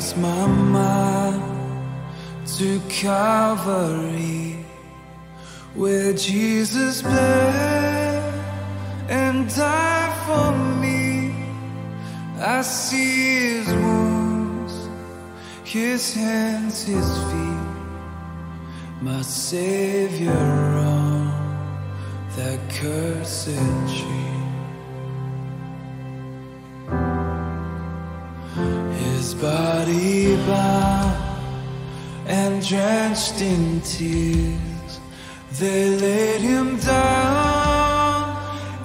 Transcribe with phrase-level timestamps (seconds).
[0.00, 1.42] mind
[2.46, 4.64] to Calvary,
[5.74, 8.34] where Jesus bled
[9.10, 11.34] and died for me.
[12.38, 14.88] I see his wounds,
[15.62, 17.66] his hands, his feet,
[19.02, 21.26] my Savior on
[22.36, 23.58] that cursed
[23.94, 24.31] tree.
[30.46, 31.16] Bound
[32.26, 35.00] and drenched in tears,
[35.58, 38.36] they laid him down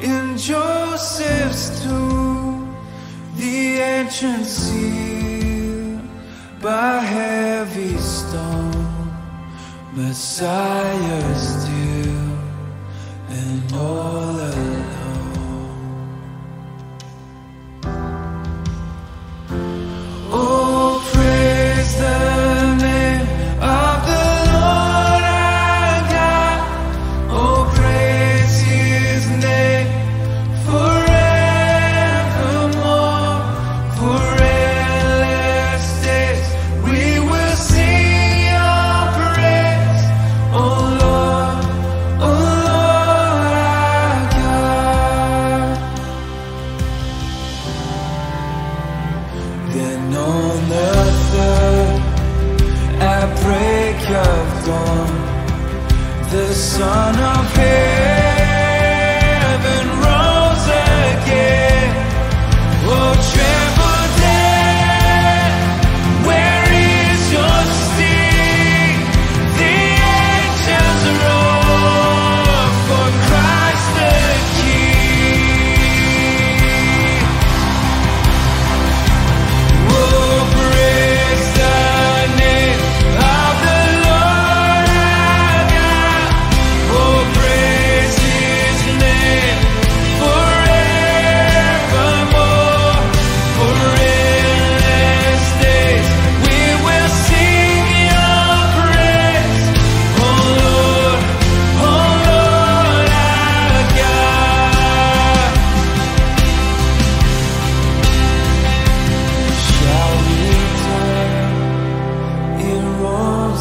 [0.02, 2.76] in Joseph's tomb,
[3.36, 6.02] the entrance sealed
[6.62, 9.12] by heavy stone,
[9.94, 12.38] Messiah still
[13.30, 14.27] and all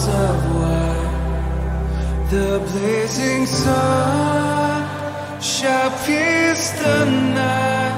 [0.09, 2.27] of white.
[2.31, 7.97] The blazing sun shall pierce the night,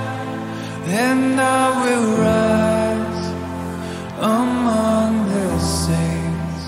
[0.86, 3.26] and I will rise
[4.20, 6.64] among the saints.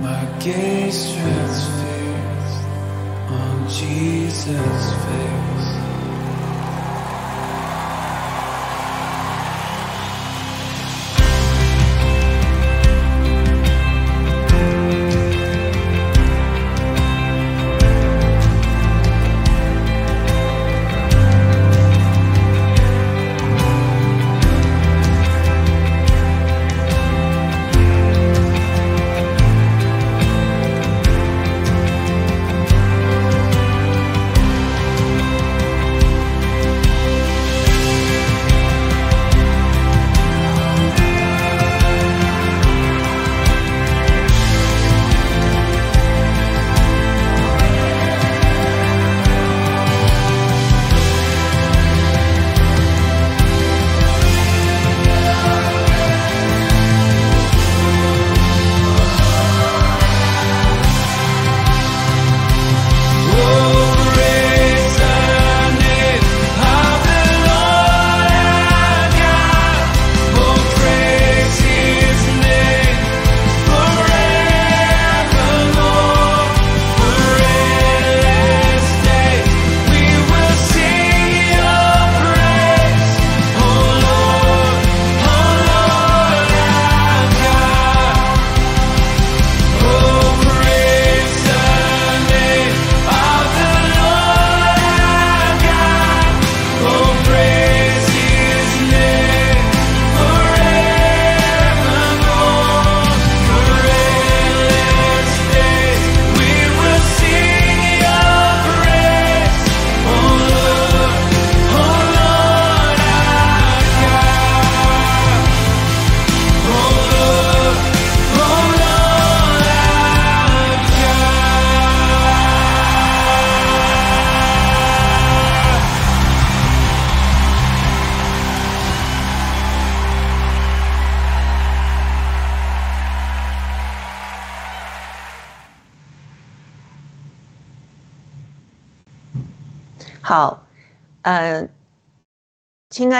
[0.00, 2.64] My gaze transfixed
[3.40, 5.43] on Jesus' face.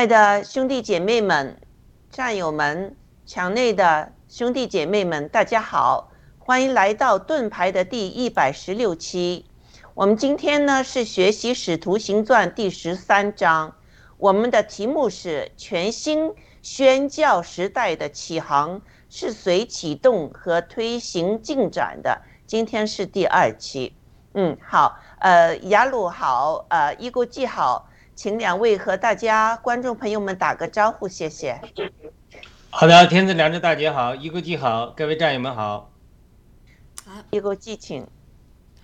[0.07, 1.61] 的兄弟姐妹们、
[2.11, 9.47] 战友们、墙内的兄弟姐妹们，大家好，欢迎来到盾牌的第一百十六期。
[9.95, 13.75] 我们今天呢是学习《使徒行传》第十三章，
[14.19, 22.21] 我们的题目是“全新宣教时代的启航是谁启动和推行进展的”。
[22.47, 23.95] 今天是第二期。
[24.35, 31.61] 嗯，好，呃，雅鲁好，呃，伊古记好，请两位和大家观众朋友们打个招呼，谢谢。
[32.71, 35.91] 好的，天赐良知大姐好，一国记好，各位战友们好。
[37.05, 38.07] 好，一国记请。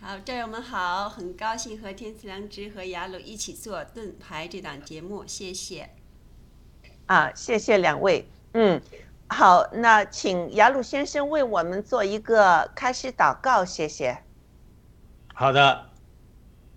[0.00, 5.90] 好，战友们好，很高兴和天赐良知和雅鲁一起做盾牌这档节目，谢谢。
[7.06, 8.28] 啊，谢谢两位。
[8.54, 8.80] 嗯，
[9.28, 14.18] 好，那请雅鲁先生为我们做一个开始祷告，谢谢。
[15.34, 15.86] 好的，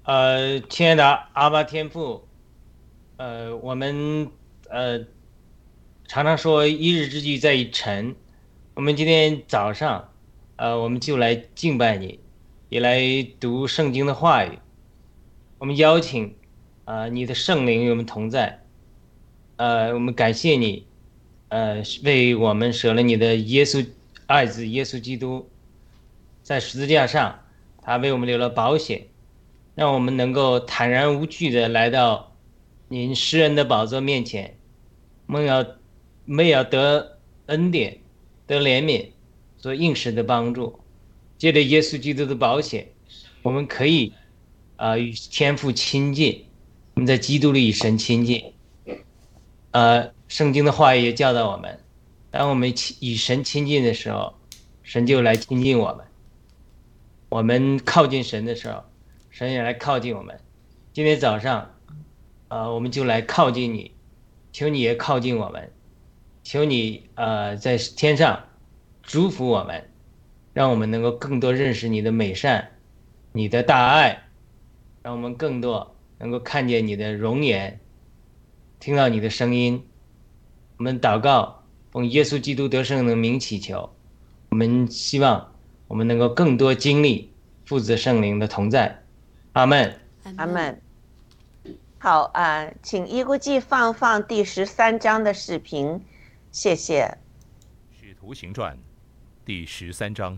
[0.04, 2.28] 呃，亲爱的阿巴天父，
[3.18, 4.30] 呃，我们
[4.70, 5.00] 呃
[6.08, 8.16] 常常说一日之计在于晨，
[8.74, 10.10] 我们今天早上，
[10.56, 12.20] 呃，我们就来敬拜你，
[12.70, 13.02] 也来
[13.40, 14.58] 读圣经的话语。
[15.60, 16.36] 我们邀请
[16.86, 18.64] 啊，你的圣灵与我们同在，
[19.58, 20.86] 呃，我们感谢你，
[21.50, 23.86] 呃，为我们舍了你的耶稣
[24.26, 25.50] 爱子耶稣基督，
[26.42, 27.40] 在十字架上。
[27.86, 29.08] 他为我们留了保险，
[29.76, 32.33] 让我们能够坦然无惧的来到
[32.94, 34.56] 您施恩的宝座面前。
[35.26, 35.68] 我们要，我
[36.26, 37.18] 们要得
[37.48, 37.98] 恩典，
[38.46, 39.08] 得怜悯，
[39.58, 40.80] 做应时的帮助。
[41.40, 42.88] 借着耶稣基督的保险，
[43.42, 44.14] 我们可以
[44.76, 46.46] 啊与天父亲近。
[46.94, 48.54] 我们在基督里与神亲近。
[49.72, 51.80] 呃，圣经的话也教导我们，
[52.30, 54.36] 当我们与神亲近的时候，
[54.84, 56.06] 神就来亲近我们。
[57.30, 58.84] 我们靠近神的时候，
[59.32, 60.40] 神也来靠近我们。
[60.94, 61.73] 今天早上，
[62.54, 63.92] 呃，我们就来靠近你，
[64.52, 65.72] 求你也靠近我们，
[66.44, 68.44] 求你呃在天上
[69.02, 69.90] 祝福我们，
[70.54, 72.70] 让我们能够更多认识你的美善，
[73.32, 74.26] 你的大爱，
[75.02, 77.80] 让我们更多能够看见你的容颜，
[78.80, 79.84] 听到你的声音。
[80.78, 83.90] 我们祷告，奉耶稣基督得胜的名祈求，
[84.50, 85.50] 我们希望。
[85.88, 87.32] 我们能够更多经历
[87.66, 89.04] 父子圣灵的同在，
[89.54, 90.00] 阿门，
[90.38, 90.80] 阿门。
[92.04, 96.04] 好啊，请一估计放放第十三章的视频，
[96.52, 97.18] 谢谢。
[97.98, 98.78] 使徒行传
[99.46, 100.38] 第十三章，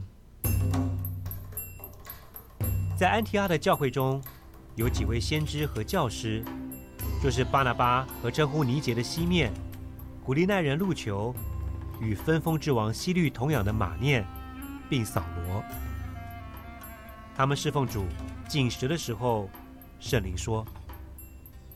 [2.95, 4.21] 在安提阿的教会中，
[4.75, 6.45] 有几位先知和教师，
[7.19, 9.51] 就是巴拿巴和称呼尼杰的西面，
[10.23, 11.33] 古利奈人路球，
[11.99, 14.23] 与分封之王西律同养的马念。
[14.87, 15.63] 并扫罗，
[17.35, 18.05] 他们侍奉主
[18.47, 19.49] 进食的时候，
[19.99, 20.63] 圣灵说：“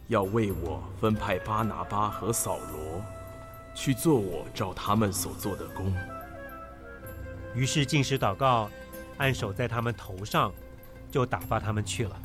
[0.10, 3.02] 要为我分派巴拿巴和扫罗，
[3.74, 5.96] 去做我照他们所做的工。”
[7.56, 8.70] 于是进食祷告，
[9.18, 10.51] 按手在他们头上，
[11.10, 12.22] 就打发他们去了。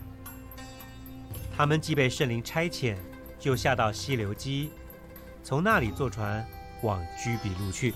[1.56, 2.96] 他们既被圣灵差遣，
[3.38, 4.70] 就下到西流基，
[5.42, 6.44] 从那里坐船
[6.82, 7.94] 往居比路去。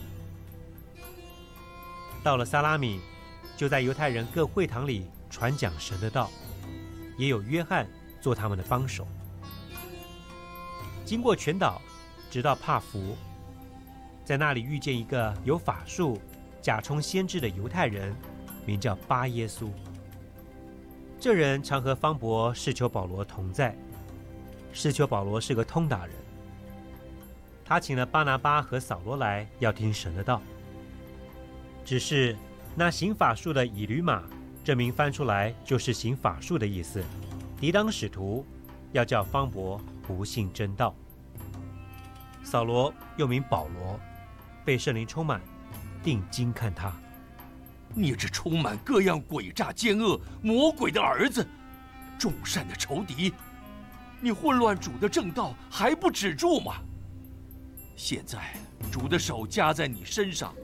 [2.22, 3.00] 到了萨拉米，
[3.56, 6.30] 就在犹太人各会堂里传讲神的道，
[7.16, 7.88] 也有约翰
[8.20, 9.06] 做他们的帮手。
[11.08, 11.80] 经过全岛，
[12.30, 13.16] 直到帕福，
[14.26, 16.20] 在那里遇见一个有法术、
[16.60, 18.14] 假充先知的犹太人，
[18.66, 19.70] 名叫巴耶稣。
[21.18, 23.74] 这人常和方伯、释求保罗同在。
[24.70, 26.14] 释求保罗是个通达人，
[27.64, 30.42] 他请了巴拿巴和扫罗来，要听神的道。
[31.86, 32.36] 只是
[32.76, 34.24] 那行法术的以驴马，
[34.62, 37.02] 这名翻出来就是行法术的意思，
[37.58, 38.44] 抵挡使徒，
[38.92, 40.94] 要叫方伯不信真道。
[42.42, 44.00] 扫罗又名保罗，
[44.64, 45.38] 被圣灵充满，
[46.02, 46.90] 定睛看他。
[47.94, 51.46] 你这充满各样诡诈奸恶魔鬼的儿子，
[52.18, 53.34] 众善的仇敌，
[54.18, 56.76] 你混乱主的正道还不止住吗？
[57.94, 58.54] 现在
[58.90, 60.54] 主的手加在你身上。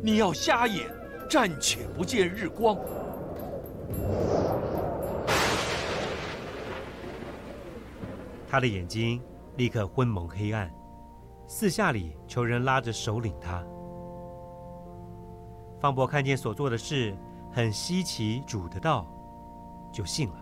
[0.00, 0.88] 你要瞎眼，
[1.28, 2.76] 暂且不见日光。
[8.52, 9.18] 他的眼睛
[9.56, 10.70] 立刻昏蒙黑暗，
[11.46, 13.64] 四下里求人拉着手领他。
[15.80, 17.16] 方伯看见所做的事
[17.50, 19.10] 很稀奇，主的道
[19.90, 20.34] 就信了。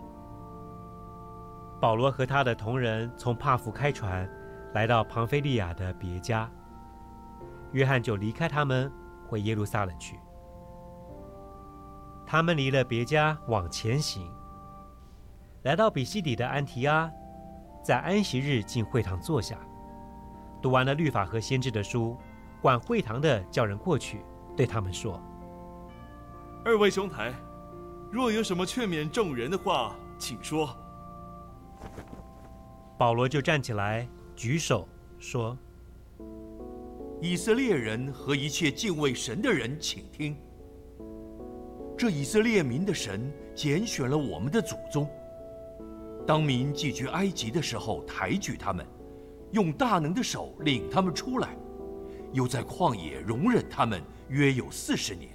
[1.79, 4.29] 保罗和他的同人从帕福开船，
[4.73, 6.51] 来到庞菲利亚的别家，
[7.71, 8.91] 约翰就离开他们。
[9.25, 10.19] 回耶路撒冷去。
[12.27, 14.29] 他们离了别家往前行，
[15.63, 17.09] 来到比西底的安提阿，
[17.83, 19.57] 在安息日进会堂坐下，
[20.61, 22.15] 读完了律法和先知的书，
[22.61, 24.21] 管会堂的叫人过去，
[24.55, 25.19] 对他们说
[26.63, 27.33] ：“二位兄台，
[28.11, 30.69] 若有什么劝勉众人的话，请说。”
[32.99, 35.57] 保罗就站起来，举手说
[37.19, 40.37] ：“以色列人和一切敬畏神的人，请听。
[41.97, 45.09] 这以色列民的神拣选了我们的祖宗。”
[46.25, 48.85] 当民寄居埃及的时候，抬举他们，
[49.51, 51.57] 用大能的手领他们出来，
[52.31, 55.31] 又在旷野容忍他们约有四十年。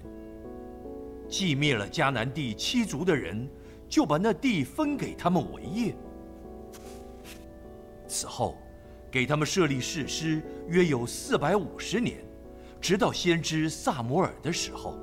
[1.28, 3.48] 既灭了迦南地七族的人，
[3.88, 5.94] 就把那地分给他们为业。
[8.06, 8.56] 此后，
[9.10, 12.24] 给他们设立誓师约有四百五十年，
[12.80, 14.94] 直到先知萨摩尔的时候。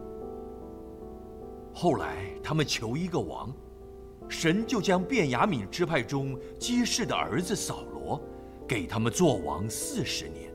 [1.73, 3.53] 后来他们求一个王。
[4.33, 8.19] 神就将便雅悯支派中基士的儿子扫罗，
[8.67, 10.51] 给他们做王四十年。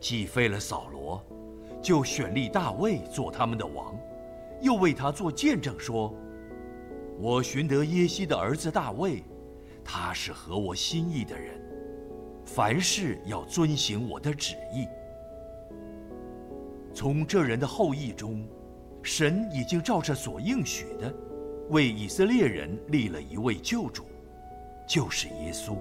[0.00, 1.20] 既废了扫罗，
[1.82, 3.98] 就选立大卫做他们的王，
[4.60, 6.14] 又为他做见证说
[7.18, 9.24] ：“我寻得耶西的儿子大卫，
[9.84, 11.60] 他是合我心意的人，
[12.46, 14.86] 凡事要遵行我的旨意。
[16.94, 18.46] 从这人的后裔中，
[19.02, 21.12] 神已经照着所应许的。”
[21.70, 24.04] 为以色列人立了一位救主，
[24.86, 25.76] 就是耶稣。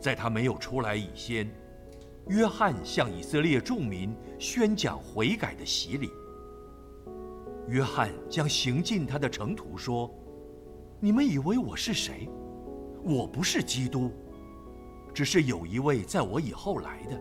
[0.00, 1.50] 在他没有出来以前，
[2.28, 6.10] 约翰向以色列众民宣讲悔改的洗礼。
[7.68, 10.10] 约翰将行进他的城途说
[11.00, 12.28] ：“你们以为我是谁？
[13.02, 14.10] 我不是基督，
[15.14, 17.20] 只是有一位在我以后来的，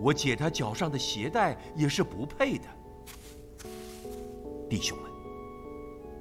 [0.00, 2.64] 我解他脚上的鞋带也是不配的。”
[4.70, 5.05] 弟兄们。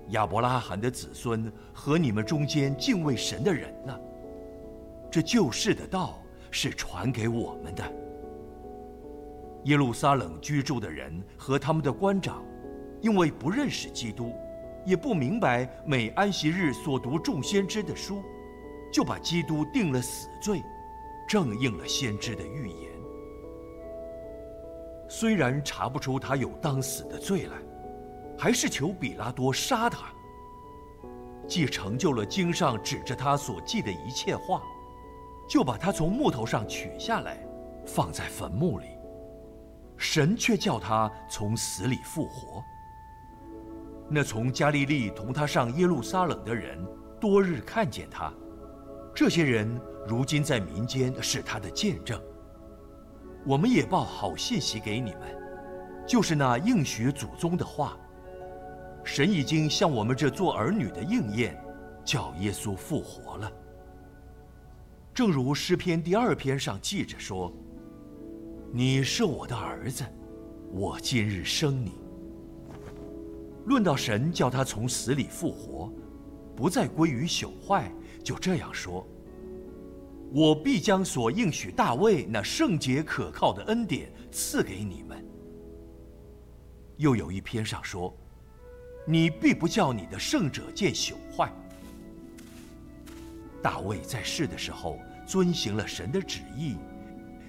[0.09, 3.99] 亚伯拉罕的子孙和你们中间敬畏神的人呢？
[5.09, 6.21] 这救世的道
[6.51, 7.83] 是传给我们的。
[9.63, 12.43] 耶路撒冷居住的人和他们的官长，
[13.01, 14.31] 因为不认识基督，
[14.85, 18.21] 也不明白每安息日所读众先知的书，
[18.93, 20.61] 就把基督定了死罪，
[21.27, 22.91] 正应了先知的预言。
[25.09, 27.64] 虽然查不出他有当死的罪来。
[28.37, 30.07] 还是求比拉多杀他，
[31.47, 34.61] 既成就了经上指着他所记的一切话，
[35.47, 37.37] 就把他从木头上取下来，
[37.85, 38.87] 放在坟墓里。
[39.97, 42.61] 神却叫他从死里复活。
[44.09, 46.85] 那从加利利同他上耶路撒冷的人，
[47.19, 48.31] 多日看见他，
[49.15, 52.21] 这些人如今在民间是他的见证。
[53.45, 55.21] 我们也报好信息给你们，
[56.05, 57.97] 就是那应许祖宗的话。
[59.05, 61.55] 神已经向我们这做儿女的应验，
[62.03, 63.49] 叫耶稣复活了。
[65.13, 67.53] 正如诗篇第二篇上记着说
[68.73, 70.03] ：“你是我的儿子，
[70.73, 71.93] 我今日生你。”
[73.67, 75.93] 论到神叫他从死里复活，
[76.55, 77.89] 不再归于朽坏，
[78.23, 79.07] 就这样说
[80.33, 85.23] ：“我必将所应许大卫那圣洁可靠的恩典赐给你们。”
[86.97, 88.11] 又有一篇上说。
[89.07, 91.51] 你必不叫你的圣者见朽坏。
[93.61, 96.75] 大卫在世的时候遵行了神的旨意，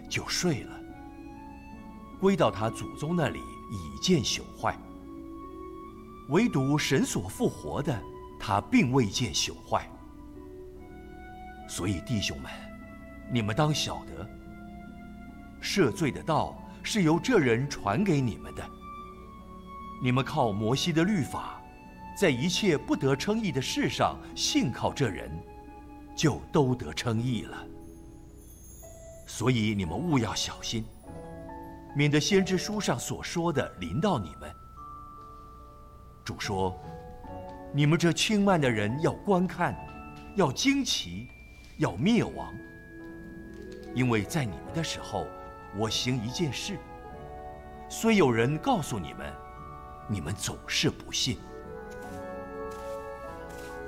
[0.08, 0.80] 就睡了。
[2.20, 4.76] 归到他祖宗那里已见朽坏。
[6.30, 7.98] 唯独神所复活的，
[8.40, 9.88] 他并未见朽坏。
[11.68, 12.50] 所以弟兄们，
[13.32, 14.28] 你们当晓得，
[15.62, 18.70] 赦罪的道是由这人传给你们的。
[20.02, 21.60] 你们靠摩西的律法，
[22.16, 25.30] 在一切不得称义的事上信靠这人，
[26.14, 27.66] 就都得称义了。
[29.26, 30.84] 所以你们务要小心，
[31.94, 34.50] 免得先知书上所说的临到你们。
[36.24, 36.78] 主说
[37.72, 39.74] ：“你们这轻慢的人要观看，
[40.36, 41.26] 要惊奇，
[41.78, 42.54] 要灭亡，
[43.94, 45.26] 因为在你们的时候，
[45.76, 46.76] 我行一件事，
[47.88, 49.32] 虽有人告诉你们。”
[50.08, 51.38] 你们总是不信。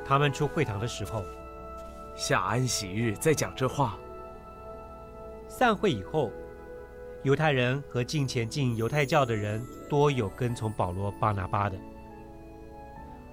[0.04, 1.22] 他们出会堂的时候，
[2.16, 3.98] 下安息日在讲这话。
[5.48, 6.30] 散会以后，
[7.24, 11.76] 犹太人和近前进犹太教的人多有跟从保罗、巴拿巴的。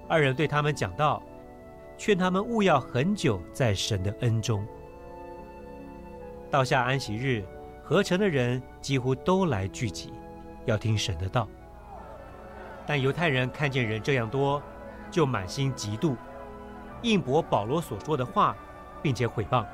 [0.08, 1.22] 二人对他们讲道，
[1.96, 4.66] 劝他们勿要很久在神的恩中。
[6.50, 7.44] 到下安息日，
[7.82, 10.12] 合成的人几乎都来聚集，
[10.64, 11.48] 要听神的道。
[12.86, 14.62] 但犹太人看见人这样多，
[15.10, 16.14] 就满心嫉妒，
[17.02, 18.56] 应驳保罗所说的话，
[19.02, 19.64] 并且毁谤。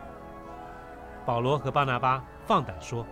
[1.25, 3.07] 保罗和巴拿巴放胆说：“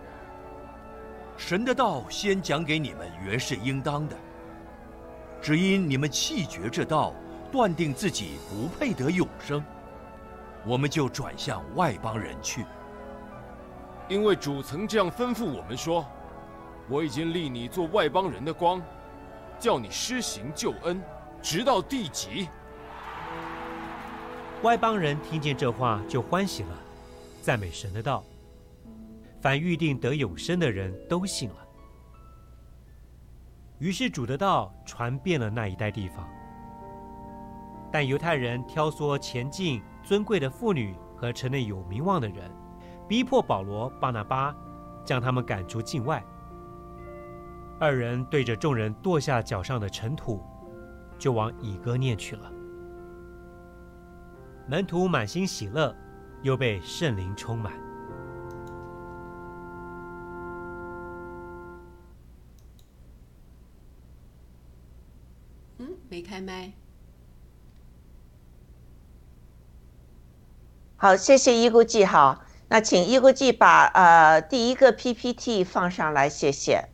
[1.37, 4.15] 神的道先讲给你们，原是应当的。
[5.41, 7.13] 只因你们弃绝这道，
[7.51, 9.63] 断定自己不配得永生，
[10.65, 12.65] 我们就转向外邦人去。
[14.09, 16.05] 因为主曾这样吩咐我们说：
[16.89, 18.81] 我已经立你做外邦人的光，
[19.61, 21.01] 叫你施行救恩，
[21.41, 22.49] 直到地极。”
[24.63, 26.77] 外邦人听见这话就欢喜了，
[27.41, 28.23] 赞美神的道。
[29.39, 31.55] 凡预定得永生的人都信了。
[33.79, 36.27] 于是主的道传遍了那一带地方。
[37.91, 42.49] 但犹太人挑唆前进尊贵的妇女和城内有名望的人，
[43.07, 44.55] 逼迫保罗、巴拿巴，
[45.03, 46.23] 将他们赶出境外。
[47.81, 50.39] 二人对着众人跺下脚上的尘土，
[51.17, 52.51] 就往以哥念去了。
[54.67, 55.95] 门徒满心喜乐，
[56.43, 57.73] 又被圣灵充满。
[65.79, 66.71] 嗯，没开麦。
[70.97, 72.45] 好，谢谢一估计哈。
[72.69, 76.90] 那请一估计把呃第一个 PPT 放上来，谢谢。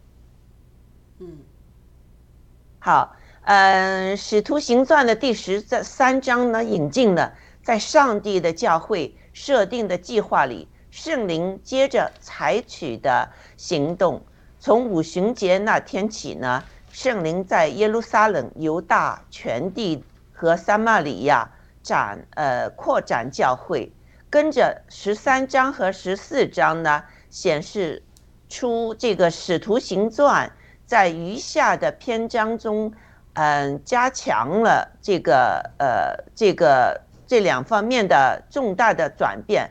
[2.80, 14.24] 好，嗯，《使徒行传》的第十三章呢，引进了在上帝的教会设定的计划里，圣灵接着采取的行动。
[14.60, 21.50] 从五旬节那天起呢，圣灵在耶路撒冷、犹大全地和撒玛利亚
[21.82, 23.92] 展呃扩展教会。
[24.30, 28.04] 跟着十三章和十四章呢，显示
[28.50, 30.48] 出这个《使徒行传》
[30.88, 32.92] 在余下的篇章中，
[33.34, 39.70] 嗯，加强了这个呃这个这两方面的重大的转变。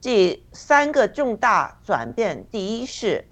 [0.00, 3.24] 这三个重大转变，第一是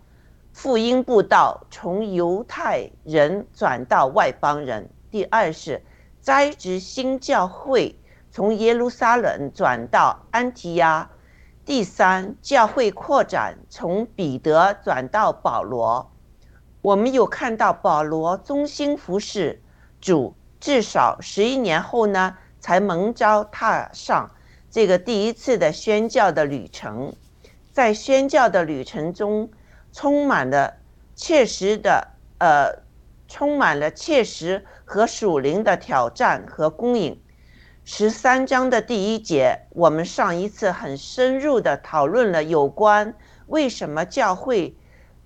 [0.52, 5.82] 福音布道从犹太人转到外邦人；第二是
[6.20, 7.96] 栽植新教会。
[8.30, 11.10] 从耶路撒冷转到安提亚，
[11.64, 16.08] 第三教会扩展从彼得转到保罗。
[16.82, 19.60] 我们有看到保罗忠心服侍
[20.00, 24.30] 主，至少十一年后呢，才蒙召踏上
[24.70, 27.12] 这个第一次的宣教的旅程。
[27.70, 29.50] 在宣教的旅程中，
[29.92, 30.74] 充满了
[31.14, 32.82] 切实的呃，
[33.28, 37.20] 充满了切实和属灵的挑战和供应。
[37.84, 43.14] 十三章的第一节，我们上一次很深入的讨论了有关
[43.46, 44.76] 为什么教会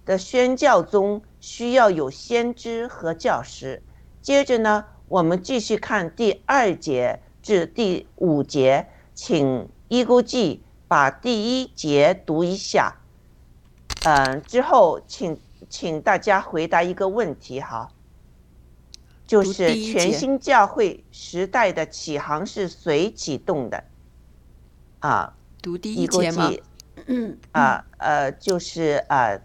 [0.04, 3.82] 的宣教中需要有先知和教师。
[4.22, 12.96] 接着呢，我们继续看第二节至第五节，请伊估记把第一节读一下。
[14.04, 17.90] 嗯，之后请请大家回答一个问题哈。
[19.26, 23.84] 就是全新教会时代的起航是谁启动的？
[25.00, 26.50] 啊，读第一节吗？
[27.04, 29.38] 嗯啊呃，就是啊，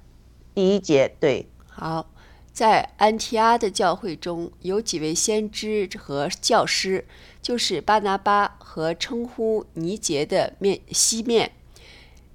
[0.56, 1.46] 第一节对。
[1.80, 2.12] 好，
[2.52, 7.08] 在安提阿的教会中有几位先知和教师，
[7.42, 11.54] 就是巴拿巴和称呼尼杰的面西面，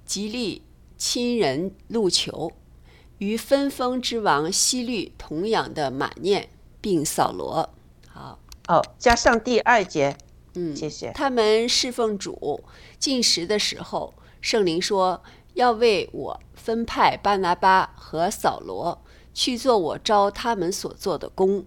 [0.06, 0.62] 极力
[0.96, 2.52] 亲人路求，
[3.18, 6.48] 与分封之王西律同养的马念。
[6.84, 7.70] 并扫罗，
[8.10, 10.18] 好哦，加上第二节，
[10.52, 11.10] 嗯，谢谢。
[11.12, 12.62] 他们侍奉主
[12.98, 15.22] 进食的时候，圣灵说
[15.54, 19.02] 要为我分派巴拿巴和扫罗
[19.34, 21.66] 去做我招他们所做的工。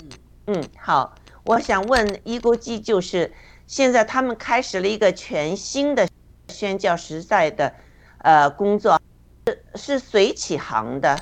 [0.00, 0.08] 嗯
[0.46, 3.34] 嗯，好，我想问伊国基，就是
[3.66, 6.08] 现在他们开始了一个全新的
[6.48, 7.74] 宣教时代的
[8.18, 9.00] 呃工作，
[9.46, 11.18] 是是谁起航的？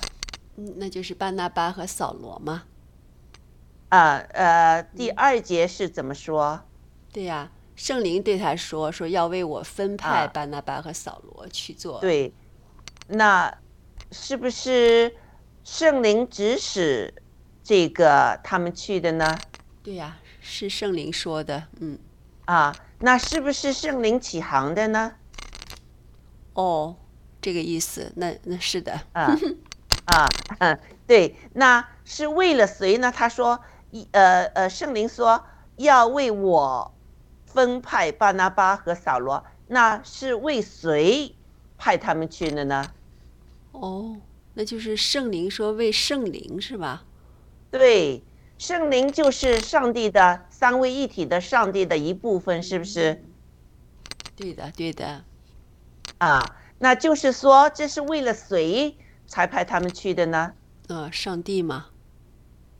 [0.56, 2.64] 嗯，那就是巴拿巴和扫罗吗？
[3.88, 6.60] 啊呃，第二节是怎么说？
[7.12, 12.32] 对呀，圣灵对他说：“说要为我分派巴拿巴和扫罗去做。”对，
[13.08, 13.54] 那
[14.10, 15.14] 是不是
[15.64, 17.14] 圣灵指使
[17.62, 19.36] 这个他们去的呢？
[19.82, 21.64] 对呀，是圣灵说的。
[21.80, 21.98] 嗯，
[22.46, 25.14] 啊，那是不是圣灵起航的呢？
[26.54, 26.96] 哦，
[27.40, 28.92] 这个意思，那那是的。
[29.12, 29.36] 啊
[30.06, 33.12] 啊嗯， 对，那是为了谁呢？
[33.12, 33.60] 他说。
[33.94, 35.44] 一呃呃，圣灵说
[35.76, 36.94] 要为我
[37.44, 41.36] 分派巴拿巴和扫罗，那是为谁
[41.76, 42.90] 派他们去的呢？
[43.72, 44.16] 哦，
[44.54, 47.04] 那就是圣灵说为圣灵是吧？
[47.70, 48.22] 对，
[48.58, 53.24] 圣灵就是上帝的三位一体的上帝的一部分，是不是？
[54.36, 55.24] 对的，对的。
[56.18, 58.94] 啊，那就是说，这是为了谁
[59.26, 60.52] 才派他们去的呢？
[60.88, 61.86] 呃，上帝嘛。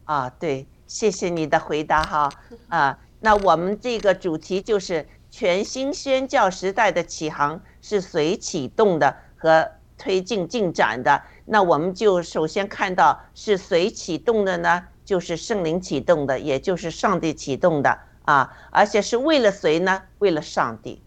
[0.05, 2.31] 啊，对，谢谢你的回答哈。
[2.69, 11.23] 啊，那我们这个主题就是全新宣教时代的起航是谁启动的和推进进展的？
[11.53, 14.85] 那我们就首先看到是谁启动的呢？
[15.05, 20.03] 就是圣灵启动的，也就是上帝启动的啊，而且是为了谁呢？
[20.19, 21.03] 为了上帝，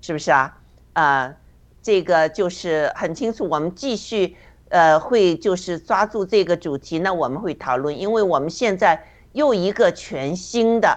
[0.00, 0.56] 是不是啊？
[0.92, 1.34] 啊。
[1.82, 4.36] 这个就是很清楚，我们继续，
[4.68, 10.96] 呃，会就是抓住这个主题，那我们会讨论，因为我们现在又一个全新的，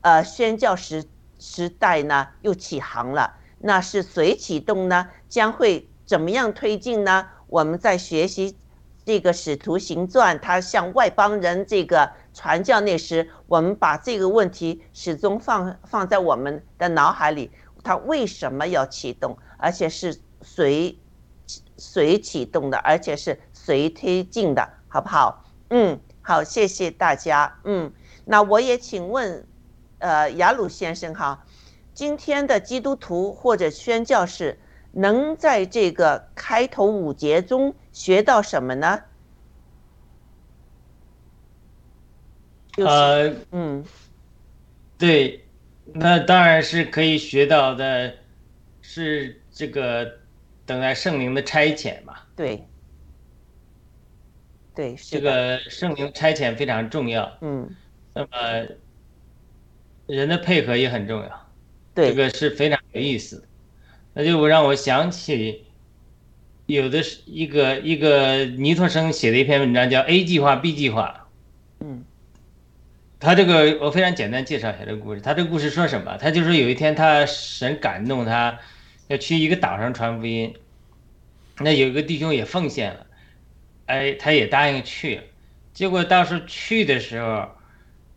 [0.00, 1.04] 呃，宣教时
[1.38, 5.06] 时代呢又起航了，那是谁启动呢？
[5.28, 7.28] 将会怎么样推进呢？
[7.54, 8.56] 我们在学习
[9.04, 17.52] 这个使徒行传，他向外邦人这个传教那时，我们把这个问题始终放放在我们的脑海里，
[17.84, 19.38] 他为什么要启动？
[19.56, 20.98] 而且是谁
[21.78, 25.44] 谁启动的，而且是谁推进的，好不好？
[25.70, 27.56] 嗯，好，谢谢大家。
[27.62, 27.92] 嗯，
[28.24, 29.46] 那我也请问，
[29.98, 31.44] 呃，雅鲁先生哈，
[31.94, 34.58] 今天的基督徒或者宣教士
[34.94, 39.02] 能在这个开头五节中学到什么呢？
[42.78, 43.84] 呃，嗯，
[44.98, 45.44] 对，
[45.92, 48.14] 那当然是可以学到的，
[48.80, 49.40] 是。
[49.56, 50.18] 这个
[50.66, 52.16] 等待圣灵的差遣嘛？
[52.34, 52.66] 对，
[54.74, 57.32] 对，这个圣灵差遣非常重要。
[57.40, 57.72] 嗯，
[58.12, 58.66] 那么
[60.08, 61.52] 人的配合也很重要。
[61.94, 63.46] 对，这个是非常有意思。
[64.14, 65.64] 那就让我想起，
[66.66, 71.28] 有的是一个一个尼托生写的一篇文章，叫 A 计划 B 计划。
[71.80, 72.04] 嗯，
[73.20, 75.20] 他这个我非常简单介绍一下这个故事。
[75.20, 76.16] 他这个故事说什么？
[76.16, 78.58] 他就说有一天他神感动他。
[79.08, 80.54] 要去一个岛上传福音，
[81.58, 83.06] 那有一个弟兄也奉献了，
[83.84, 85.22] 哎，他也答应去了。
[85.74, 87.50] 结果到时候去的时候，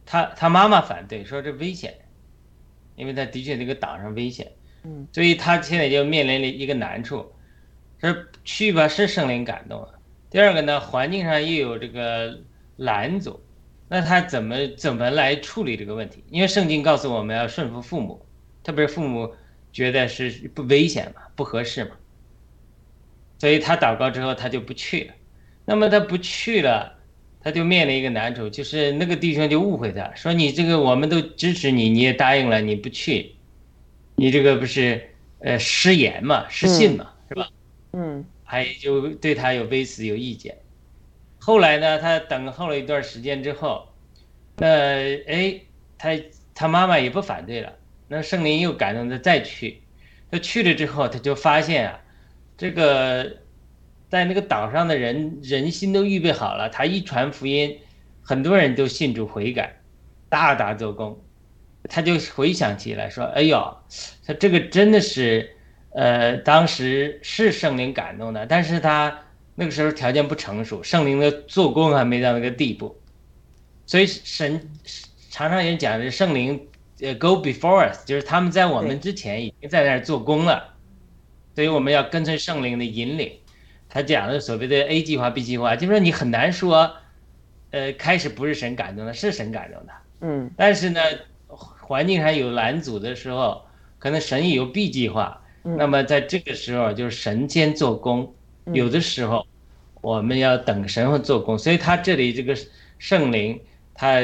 [0.06, 1.94] 他他妈妈反对，说这危险，
[2.96, 4.54] 因为他的确那个岛上危险。
[5.12, 7.32] 所以他现在就面临了一个难处，
[8.00, 12.40] 说去吧是圣灵感动了，第二个呢环境上又有这个
[12.76, 13.40] 拦阻，
[13.88, 16.24] 那他怎么怎么来处理这个问题？
[16.30, 18.26] 因为圣经告诉我们要顺服父母，
[18.64, 19.34] 特别是父母。
[19.74, 21.92] 觉得是不危险嘛，不合适嘛，
[23.38, 25.14] 所以他祷告之后他就不去了。
[25.66, 26.98] 那么他不去了，
[27.42, 33.36] 他就面临一个难处，就是那个弟兄就误会他说：“你这个我们都支持你，你也答应了，你不去，
[34.18, 37.48] 你这个不是呃失言嘛，失信嘛，是吧？”
[37.94, 40.58] 嗯，还就对他有微词有意见。
[41.40, 43.88] 后来呢，他等候了一段时间之后，
[44.58, 44.68] 那
[45.26, 45.62] 哎，
[45.98, 46.10] 他
[46.54, 47.74] 他妈妈也不反对了。
[48.08, 49.82] 那圣灵又感动他再去，
[50.32, 52.02] 他去了之后，他就发现啊，
[52.58, 53.38] 这个
[54.10, 57.80] 在那个岛上的人人心都预备好了，他一传福音，
[58.24, 59.80] 很多人都信主悔改，
[60.28, 61.22] 大大做工，
[61.90, 63.78] 他就回想起来说：“哎呦，
[64.26, 65.56] 他这个真的是，
[65.92, 69.20] 呃，当时是圣灵感动的，但是他
[69.56, 73.00] 那个时候条件不成熟，圣灵的做工还没到那个地步，
[73.86, 74.70] 所以神
[75.30, 76.68] 常常也讲的圣灵。”
[77.00, 80.74] 呃，go before us，就是他们在我们之前已经在那儿做工了，
[81.54, 83.32] 所以我们要跟随圣灵的引领。
[83.88, 86.92] 他讲的所谓的 A 计划、B 计划，就是说你很难说，
[87.70, 91.00] 呃，开始不是神感动的，是神感动的，嗯，但是呢，
[91.88, 93.62] 环境还有拦阻的时候，
[93.98, 98.36] 可能神也有 B 计划，那么在这个时候就是神先做工，
[98.74, 99.48] 有的时候
[100.02, 102.56] 我们要等神会做工，所以他这里这个
[103.00, 103.60] 圣灵
[103.94, 104.22] 他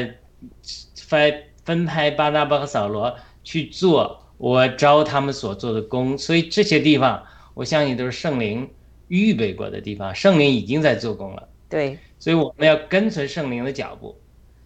[0.96, 1.34] 分。
[1.64, 7.24] 分派巴拿巴和扫罗去做我招他们所做的工，所以这些地方
[7.54, 8.68] 我相信都是圣灵
[9.08, 11.48] 预备过的地方，圣灵已经在做工了。
[11.70, 14.14] 对，所以我们要跟随圣灵的脚步。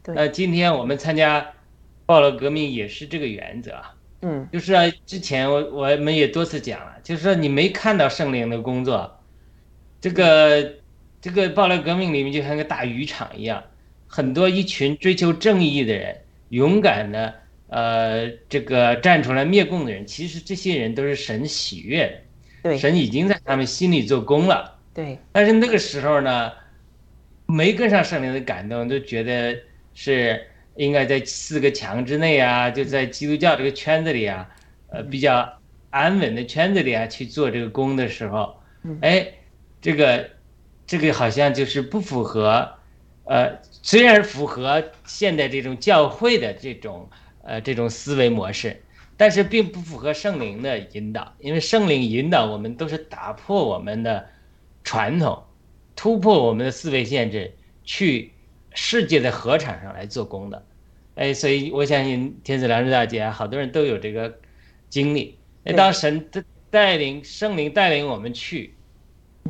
[0.02, 1.48] 对，那今天我们参加
[2.08, 3.94] 暴乱革命也是这个原则啊。
[4.22, 9.20] 嗯，就是啊，之前我我们也多次讲了，就是说你没看到圣灵的工作，
[10.00, 10.72] 这个
[11.20, 13.62] 这个暴乱革命里面就像个大渔场一样，
[14.06, 16.16] 很多一群追求正义的人。
[16.50, 17.34] 勇敢的，
[17.66, 25.18] 呃，这个站出来灭共的人，其实这些人都是神喜悦的，对，神已经在他们心里做工了，对。
[25.30, 26.50] 但是那个时候呢，
[27.44, 29.54] 没跟上圣灵的感动，都觉得
[29.92, 30.47] 是
[30.78, 34.48] 应该在四个墙之内啊，就在基督教这个圈子里啊，
[34.90, 35.58] 呃，比较
[35.90, 38.56] 安稳的圈子里啊去做这个工的时候，
[39.00, 39.26] 哎，
[39.82, 40.30] 这个，
[40.86, 42.76] 这个好像就是不符合。
[43.24, 47.10] 呃，虽然符合现代这种教会的这种
[47.42, 48.80] 呃这种思维模式，
[49.16, 54.24] 但是并不符合圣灵的引导，因为圣灵引导我们都是打破我们的
[54.84, 55.42] 传统，
[55.96, 57.52] 突破我们的思维限制，
[57.84, 58.32] 去
[58.80, 60.64] 世界的河场上来做工的。
[61.16, 64.38] 哎，所以我相信天子良知大姐，好多人都有这个
[64.88, 65.36] 经历。
[65.64, 68.74] 那当神带带领圣灵带领我们去，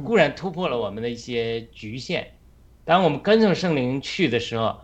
[0.03, 2.27] 固然突破了我们的一些局限。
[2.87, 4.81] 当我们跟从圣灵去的时候，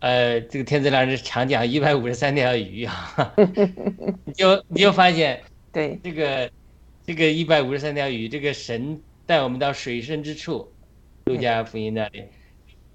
[0.00, 3.32] 呃，这个天子良知常讲一百五十三条鱼啊，
[4.26, 5.40] 你就你就发现，
[5.72, 6.50] 对这个
[7.06, 10.68] 这个一百五十三条鱼，这个神带我们到水深之处，
[11.26, 12.24] 路加福音那里，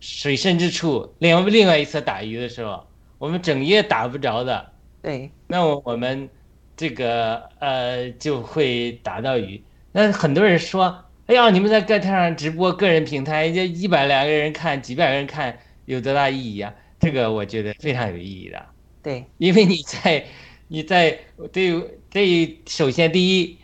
[0.03, 2.85] 水深之处，另另外一侧打鱼的时候，
[3.17, 4.69] 我们整夜打不着的，
[5.01, 6.29] 对，那我们
[6.75, 9.63] 这个呃就会打到鱼。
[9.93, 10.99] 那很多人说。
[11.25, 16.73] 哎呀，你们在盖台上直播个人平台，就一百两个人看，几百个人看，有多大意义啊？
[16.99, 18.61] 这个我觉得非常有意义的。
[19.01, 20.25] 对，因为你在，
[20.67, 21.17] 你在
[21.53, 23.57] 对这首先第一，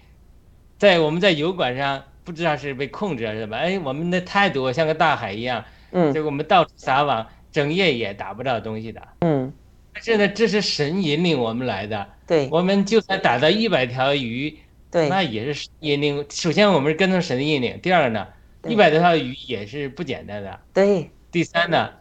[0.77, 3.57] 在我们在油管上不知道是被控制还是吧？
[3.57, 9.51] 哎，我们的态度像个大海一样，嗯，就我们到处撒网，整夜也打不到东西的，嗯。
[9.93, 14.57] 但是呢，这是神引领我们来的，对，我们就算打到一百条鱼。
[14.91, 16.25] 对，那也是引领。
[16.31, 17.79] 首先，我们是跟从神的引领。
[17.79, 18.27] 第二个呢，
[18.67, 20.59] 一百多条鱼也是不简单的。
[20.73, 21.07] 对。
[21.31, 21.91] 第三呢，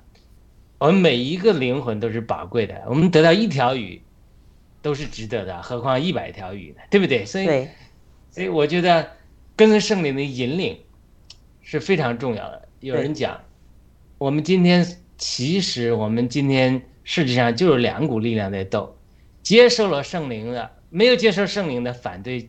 [0.79, 2.83] 我们每一个灵魂都是宝贵的。
[2.87, 4.01] 我们得到一条鱼，
[4.81, 6.83] 都是值得的，何况一百条鱼呢？
[6.89, 7.27] 对不对？
[7.27, 7.69] 所以，
[8.31, 9.11] 所以我觉得
[9.55, 10.79] 跟随圣灵的引领
[11.61, 12.69] 是非常重要的。
[12.81, 13.39] 有人讲，
[14.19, 18.97] 我们今天其实我们今天世界上就有两股力量在斗，
[19.43, 22.49] 接受了圣灵的，没有接受圣灵的反对。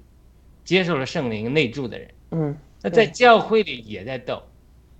[0.65, 4.43] 接受了圣灵内住的人，嗯，那在教会里也在斗，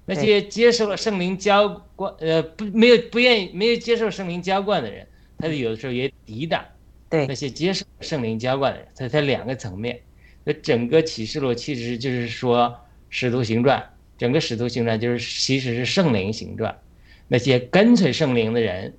[0.04, 5.06] 那些接受了圣灵浇灌，呃，不，没有不愿意，没有接受圣灵浇灌的人，
[5.38, 6.66] 他有的时候也抵挡，
[7.08, 7.28] 对。
[7.28, 10.02] 那些接受圣灵浇灌的人，他他两个层面，
[10.44, 12.76] 那整个启示录其实就是说
[13.10, 13.88] 使徒行传，
[14.20, 16.80] 整个使徒行传就是其实是圣灵行传，
[17.28, 18.94] 那些跟随圣灵的人，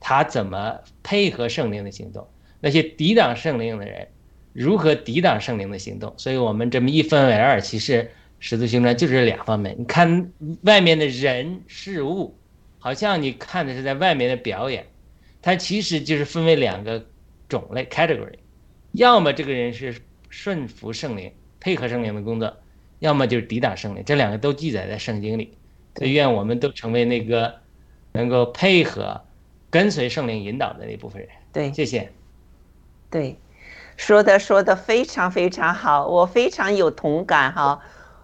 [0.00, 2.26] 他怎么配合圣灵的行动，
[2.60, 4.08] 那些抵挡圣灵的人。
[4.54, 6.12] 如何抵挡圣灵的行动？
[6.18, 9.74] 所以我们这么一分为二，其实使徒行传就是两方面。
[9.78, 10.30] 你看
[10.60, 12.36] 外面的人事物，
[12.78, 14.86] 好像你看的是在外面的表演，
[15.40, 17.06] 它其实就是分为两个
[17.48, 18.34] 种类 category。
[18.92, 19.96] 要么这个人是
[20.28, 22.50] 顺服圣灵，配合圣灵的工作；
[23.02, 24.02] 要么就是抵挡圣灵。
[24.06, 25.58] 这两个都记载在圣经里。
[25.96, 27.52] 所以愿我们都成为那个
[28.12, 29.20] 能够配合、
[29.68, 31.28] 跟随圣灵引导的那部分人。
[31.52, 32.10] 对，谢谢。
[33.10, 33.36] 对。
[33.96, 37.78] 说的说的非常非常好，我非常有同感哈。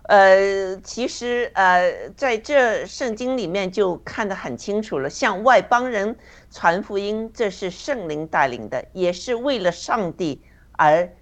[0.04, 6.16] 呃，其实呃，在这圣经里面就看得很清楚了，向外邦人
[6.50, 10.40] 传福音，这是圣灵带领的，也是为了上帝
[10.72, 11.12] 而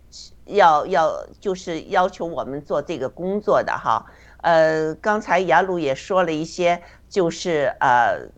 [0.45, 4.07] 要要就是要求我们做这个工作的哈。
[4.43, 8.29] 呃，刚才雅鲁也说了一些，就是呃。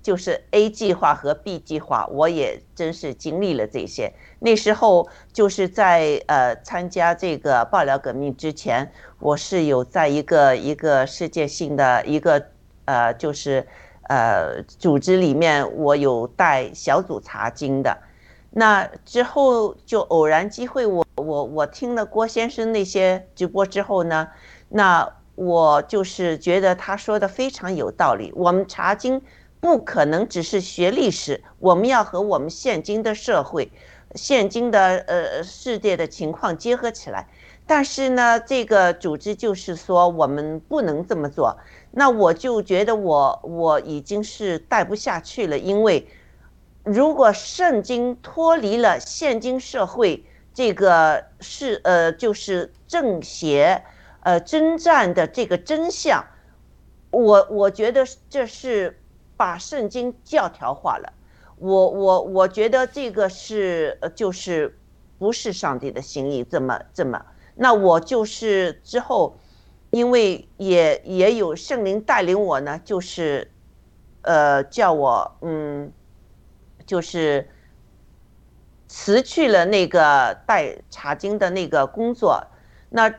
[0.00, 4.10] 就是 A 计划和 B 计划，我也真是经历了这些。
[4.38, 12.42] 那时候就是在呃参加这个爆料革命之前，我是有在一个一个世界性的一个
[12.86, 13.66] 呃就是
[14.08, 17.98] 呃组织里面，我有带小组查经的。
[18.50, 24.28] 那之后就偶然机会，我我我听了郭先生那些直播之后呢，
[24.68, 28.32] 那我就是觉得他说的非常有道理。
[28.34, 29.22] 我们查经。
[29.60, 33.72] 不可能只是学历史，我们要和我们现今的社会、
[34.14, 37.26] 现今的呃世界的情况结合起来。
[37.66, 41.58] 但是呢，这个组织就是说我们不能这么做。
[41.90, 46.06] 那我就觉得我我已经是带不下去了，因为
[46.92, 53.82] 如果圣经脱离了现今社会这个是呃就是正邪
[54.22, 56.24] 呃征战的这个真相，
[57.10, 58.98] 我我觉得这是。
[59.38, 61.12] 把圣经教条化了，
[61.58, 64.76] 我我我觉得这个是呃就是
[65.16, 67.24] 不是上帝的心意，这么这么，
[67.54, 69.38] 那我就是之后，
[69.90, 73.48] 因为也也有圣灵带领我呢，就是
[74.22, 75.92] 呃叫我嗯，
[76.88, 77.48] 就是
[78.88, 82.44] 辞去了那个带查经的那个工作，
[82.90, 83.14] 那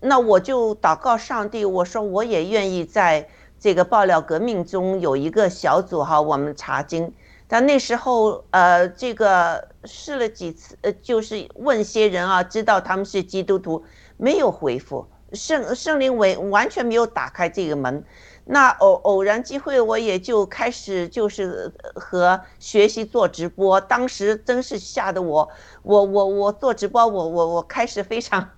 [0.00, 3.28] 那我就祷告上帝，我说我也愿意在。
[3.60, 7.12] 这个爆料革命中有一个小组哈，我们查经，
[7.48, 13.84] 但那时候呃，这个试了几次，呃，就是问些人啊，知道他们是基督徒，
[14.16, 18.04] 没有回复，圣圣灵完完全没有打开这个门。
[18.50, 23.78] 那偶偶然机会，我也就开始就是和学习做直播。
[23.78, 25.50] 当时真是吓得我，
[25.82, 28.48] 我我我做直播，我我我开始非常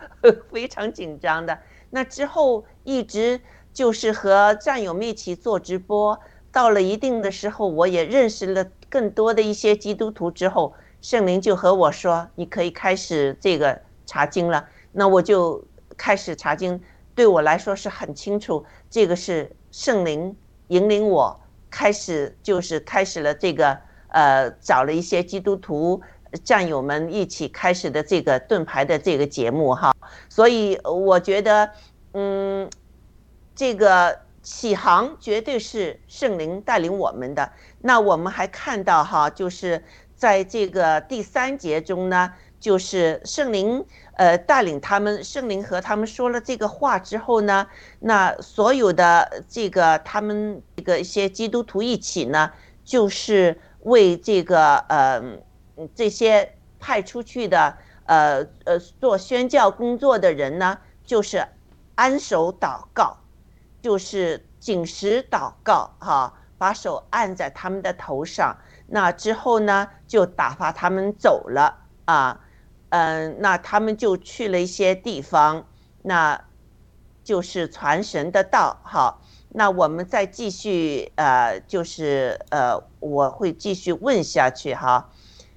[0.52, 1.58] 非常紧张的。
[1.88, 3.40] 那之后一直
[3.72, 6.20] 就是和战友们一起做直播，
[6.52, 15.64] 到了一定的时候，我也认识了更多的一些基督徒之后，圣灵就和我说：“你可以开始这个查经了。”那我就
[15.96, 16.78] 开始查经。
[17.14, 20.34] 对我来说是很清楚，这个是圣灵
[20.68, 26.00] 引领我开始，就是开始了这个呃，找了一些基督徒
[26.42, 29.94] 战友们一起开始的这个盾牌的这个节目哈。
[30.28, 31.70] 所以我觉得，
[32.12, 32.68] 嗯，
[33.54, 37.52] 这个启航绝对是圣灵带领我们的。
[37.80, 39.84] 那我们还看到哈，就是
[40.16, 42.32] 在这个第三节中呢。
[42.60, 43.86] 就是圣灵，
[44.18, 47.68] 呃，带领他们，圣灵和他们说了这个话之后呢，
[48.00, 52.50] 那所有的这个他们这个一些基督徒一起呢，
[52.84, 55.22] 就是为这个呃
[55.94, 61.46] 这些派出去的呃呃做宣教工作的人呢，就是
[61.94, 63.18] 安守祷告，
[63.80, 72.40] 就是紧实祷告哈，把手按在他们的头上，那之后呢，就打发他们走了啊。
[72.90, 75.66] 嗯，那他们就去了一些地方，
[76.02, 76.44] 那
[77.22, 78.78] 就是传神的道。
[78.82, 79.20] 好，
[79.50, 85.10] 那我们再继续，呃，就是呃，我会继续问下去哈。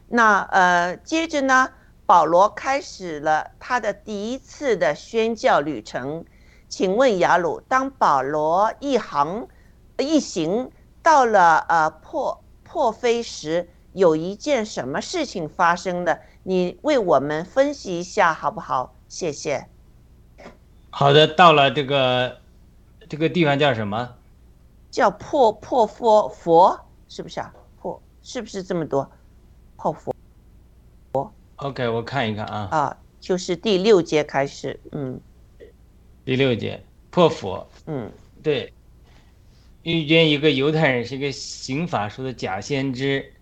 [0.10, 1.70] 那呃，接着呢，
[2.06, 6.26] 保罗开始了他的第一次的宣教旅程。
[6.67, 9.48] 请问雅鲁，当保罗一行
[9.98, 10.70] 一行
[11.02, 16.20] 到了呃破破菲时，有一件什么事情发生的？
[16.43, 18.95] 你为我们分析一下好不好？
[19.08, 19.67] 谢谢。
[20.89, 22.39] 好的，到了这个
[23.08, 24.15] 这个地方叫什么？
[24.89, 27.54] 叫破破佛佛，是不是啊？
[27.80, 29.10] 破是不是这么多？
[29.77, 30.13] 破佛
[31.13, 31.34] 佛。
[31.58, 32.67] OK，我看一看啊。
[32.71, 35.19] 啊，就是第六节开始，嗯。
[36.25, 38.12] 第六节破佛，嗯，
[38.43, 38.73] 对。
[39.84, 43.34] 遇见一个犹太人，是一个刑法书的假先知，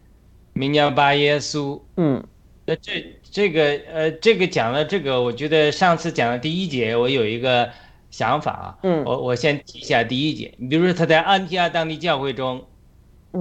[0.53, 2.23] 名叫巴耶稣，嗯。
[2.69, 7.67] 那这这个呃，这个讲了这个，我觉得上次讲的第一节，我有一个
[8.11, 8.77] 想法啊。
[8.83, 9.03] 嗯。
[9.05, 12.63] 我我先提一下第一节，你比如说他在安提阿当地教会中，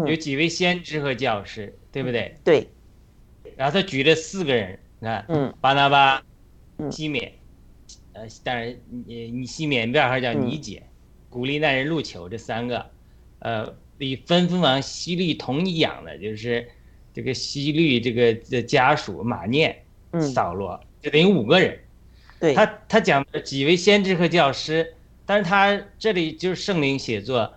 [0.06, 2.36] 有几位先知和教师，对不对？
[2.42, 2.68] 对。
[3.54, 6.22] 然后他举了四个人，你看，嗯，巴拿巴，
[6.90, 7.30] 西缅，
[8.14, 8.74] 呃，当然
[9.06, 10.82] 你你西缅边还叫尼姐，
[11.28, 12.90] 古利奈人路球，这三个，
[13.40, 16.66] 呃，与分封王西律同一养的，就是。
[17.18, 19.76] 这个西律这个的家属马念，
[20.20, 21.76] 扫罗，就等于五个人。
[22.38, 24.94] 对，他他讲的几位先知和教师，
[25.26, 27.52] 但是他这里就是圣灵写作，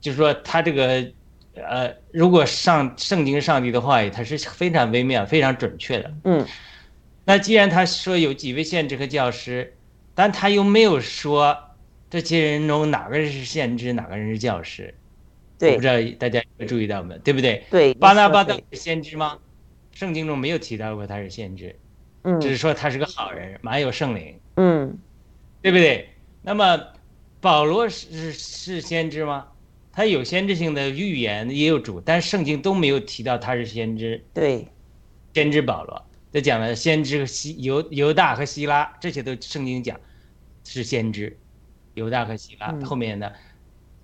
[0.00, 1.12] 就是说他这个，
[1.54, 6.12] 呃，如果上圣经上帝的话语，他是非常微妙、非常准确的。
[6.24, 6.44] 嗯，
[7.24, 9.76] 那既然他说有几位先知和教师，
[10.12, 11.56] 但他又没有说
[12.10, 14.92] 这些人中哪个人是先知，哪个人是教师。
[15.58, 17.16] 对，不知道大家有没有注意到没？
[17.18, 17.64] 对不对？
[17.70, 19.38] 对，巴拿巴当是先知吗？
[19.92, 21.74] 圣经中没有提到过他是先知，
[22.22, 24.98] 嗯，只是说他是个好人，满有圣灵，嗯，
[25.62, 26.08] 对不对？
[26.42, 26.78] 那么
[27.40, 29.46] 保罗是是先知吗？
[29.92, 34.20] 他有先知性的预言，也有主，但圣经都没有提到他是先知。
[34.34, 34.66] 对，
[35.32, 39.98] 先知保罗，他讲了先知和希犹犹大和希拉，这些都圣经讲
[40.64, 41.38] 是先知，
[41.94, 43.30] 犹大和希拉后面呢？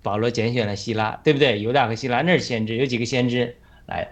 [0.03, 1.61] 保罗拣选了希拉，对不对？
[1.61, 4.09] 犹大和希拉那是先知，有几个先知来，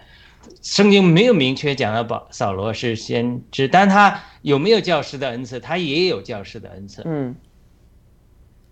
[0.62, 5.60] 圣经没有明确讲到保扫罗是先知，但他有没有教师的恩赐？
[5.60, 7.02] 他也有教师的恩赐。
[7.06, 7.36] 嗯。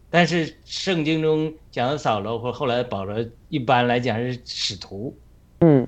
[0.10, 5.18] 但是圣经中讲的扫罗或后来保罗，一般来讲是使徒。
[5.62, 5.88] 嗯。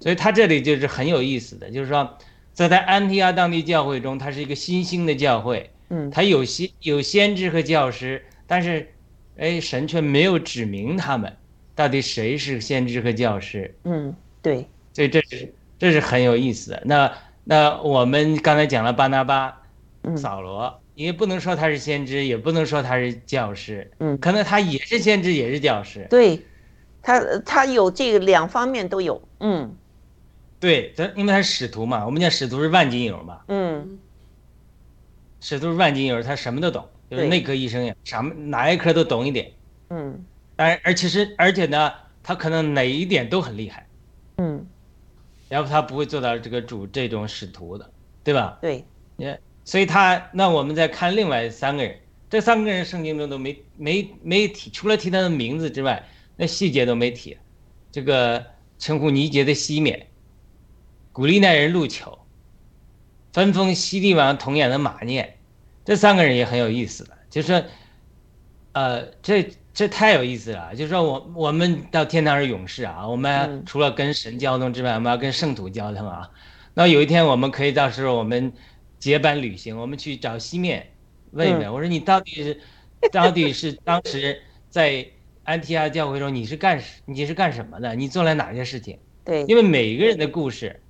[0.00, 2.18] 所以他这里就是很有意思的，就是说，
[2.52, 5.70] 在在安提阿当地教会中，他是一个新兴的教会。
[5.90, 6.10] 嗯。
[6.10, 8.92] 他有先有先知和教师，但是。
[9.36, 11.34] 哎，神却没有指明他们
[11.74, 13.74] 到底谁是先知和教师。
[13.84, 16.82] 嗯，对，所以这是这是很有意思的。
[16.84, 17.12] 那
[17.44, 19.62] 那我们刚才讲了巴拿巴、
[20.16, 23.90] 扫罗，也不能说他是先知，也不能说他是教师。
[23.98, 26.06] 嗯，可能他也是先知，也是教师。
[26.10, 26.42] 对，
[27.00, 29.22] 他他有这个两方面都有。
[29.38, 29.74] 嗯，
[30.58, 33.40] 对，他因为他是使徒嘛，我们讲使徒是万金油嘛。
[33.48, 33.98] 嗯，
[35.40, 36.86] 使徒是万金油，他什么都懂。
[37.10, 39.50] 就是内科医生呀，什么哪一科都懂一点，
[39.88, 41.92] 嗯，但而其实而且呢，
[42.22, 43.86] 他可能哪一点都很厉害，
[44.36, 44.64] 嗯，
[45.48, 47.90] 要不他不会做到这个主这种使徒的，
[48.22, 48.58] 对吧？
[48.62, 48.84] 对，
[49.16, 51.98] 你所以他那我们再看另外三个人，
[52.30, 57.36] 这三个人圣经中都没没没提，除了提他的名字之外，那细节都没提。
[57.92, 58.46] 这个
[58.78, 60.06] 称呼尼杰的西缅，
[61.12, 62.16] 古利奈人路求，
[63.32, 65.36] 分封西帝王童养的马念，
[65.90, 67.64] 这三个人也很有意思的，就是说，
[68.74, 70.72] 呃，这这太有意思了。
[70.72, 76.30] 就是说我我们到天堂是勇士啊，我们除了跟神交通之外，我们要跟圣徒交通啊。
[76.74, 78.52] 那有一天我们可以到时候我们
[79.00, 80.86] 结伴旅行，我们去找西面
[81.32, 82.60] 问一问，我说你到底是
[83.10, 85.04] 到底是当时在
[85.42, 87.96] 安提阿教会中你是干你是干什么的？
[87.96, 88.96] 你做了哪些事情？
[89.24, 90.80] 对，因为每一个人的故事，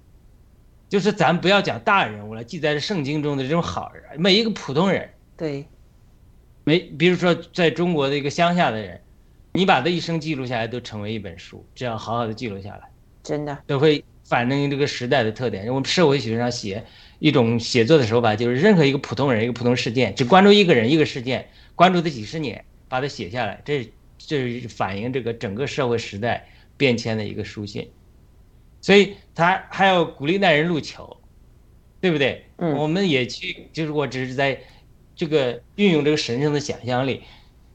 [0.91, 5.64] 就是咱不要讲大人物了，记载圣经中的这种好人，每一个普通人，对，
[6.64, 9.01] 没比如说在中国的一个乡下的人，
[9.55, 12.82] 你把他一生记录下来，都成为一本书，这样好好的记录下来，
[13.22, 14.05] 真的都会。
[14.22, 15.66] 反映这个时代的特点。
[15.66, 16.84] 我们社会学上写
[17.18, 27.91] 一种写作的手法，就是任何一个普通人、一个普通事件，只关注一个人、一个事件，关注他几十年，把它写下来，这这是反映这个整个社会时代变迁的一个书信。
[28.80, 31.16] 所以他还要鼓励那人入球，
[32.01, 32.45] 对不对？
[32.59, 34.59] 嗯，我们也去，就是我只是在
[35.16, 37.22] 这个运用这个神圣的想象力。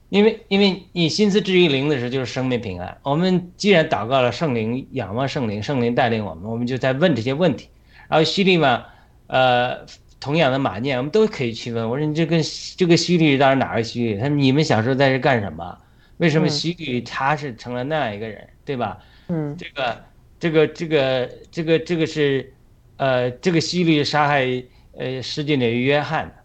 [0.09, 2.95] 因为，因为你心思至于灵的时候，就是生命平安。
[3.01, 7.67] 我们既然祷告了圣灵，仰望圣灵，圣灵带领我们，我们就在问这些问题。
[8.07, 8.85] 然后西利嘛，
[9.25, 9.83] 呃，
[10.19, 11.89] 同样的马念，我们都可以去问。
[11.89, 12.39] 我说你这跟
[12.77, 14.19] 这个西律当然哪个西律？
[14.19, 15.75] 他说你们小时候在这干什么？
[16.17, 18.99] 为什么西律他是成了那样一个人，对吧？
[19.27, 20.01] 嗯，这个
[20.45, 22.53] 这个这个这个这个是，
[22.97, 26.35] 呃，这个西律杀害呃施浸的约翰的。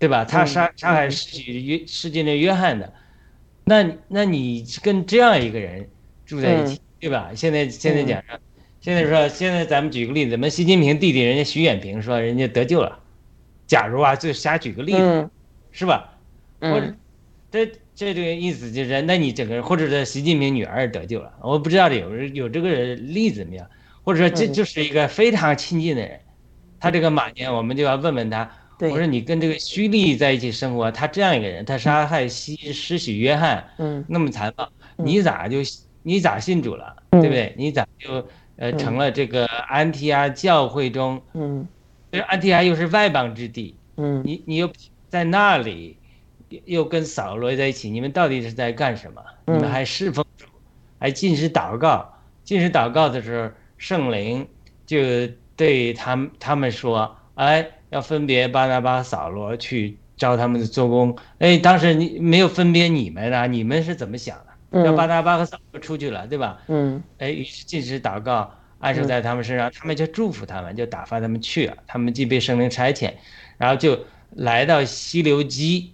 [0.00, 0.24] 对吧？
[0.24, 2.94] 他杀杀害世约世界的约翰的，
[3.64, 5.88] 那那你跟这样一个人
[6.24, 7.32] 住在一起，对吧？
[7.34, 8.38] 现在现在讲说，
[8.80, 12.96] 现在说现在咱们举个例子，咱们习近平弟弟人家徐远平说人家得救了，
[13.66, 15.28] 假如啊，就瞎举个例子，
[15.72, 16.16] 是吧？
[16.60, 16.94] 或者
[17.50, 17.68] 这
[17.98, 23.64] 这这个意思就是，那你整个或者是习近平女儿得救了，我不知道有有这个例子没有？
[24.04, 26.20] 或者说这就是一个非常亲近的人，
[26.78, 28.48] 他这个马年我们就要问问他。
[28.80, 35.58] 我说你跟这个虚利在一起生活，他这样一个人，他杀害西施洗约翰，嗯，那么残暴，你咋就
[36.04, 37.52] 你咋信主了，对不对？
[37.58, 38.24] 你咋就
[38.54, 41.66] 呃成了这个安提阿教会中，嗯，
[42.12, 44.70] 这安提阿又是外邦之地，嗯，你你又
[45.08, 45.97] 在那里，
[46.64, 49.22] 又跟扫罗在一起，你们到底是在干什么？
[49.46, 50.46] 你们还侍奉主，
[50.98, 52.12] 还进食祷告，
[52.44, 54.46] 进食祷告的时候，圣灵
[54.86, 54.98] 就
[55.56, 57.70] 对他们他们说，哎。
[57.90, 61.16] 要分别巴拿巴、扫罗去招他们的做工。
[61.38, 63.46] 哎，当时你没有分别你们啊？
[63.46, 64.36] 你们是怎么想
[64.70, 64.84] 的？
[64.84, 66.60] 要巴拿巴和扫罗出去了，对吧？
[66.66, 67.02] 嗯。
[67.16, 71.78] 哎，于是进食祷告，按手在他们身上，他们就祝福他们，就打发他们去了。
[71.86, 73.10] 他们既被圣灵差遣，
[73.56, 73.98] 然后就
[74.32, 75.90] 来到溪流基，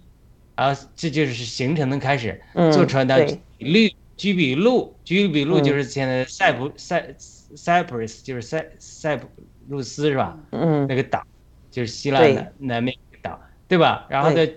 [0.55, 2.41] 啊，这就是行程的开始。
[2.73, 3.17] 坐船到
[3.59, 9.29] 绿居比路，居比路就是现在塞浦塞塞浦路斯，就是塞塞浦
[9.69, 10.37] 路斯是吧？
[10.51, 10.85] 嗯。
[10.87, 11.23] 那个岛。
[11.71, 13.37] 就是希腊的南面岛，
[13.67, 14.07] 对吧？
[14.09, 14.47] 然后呢，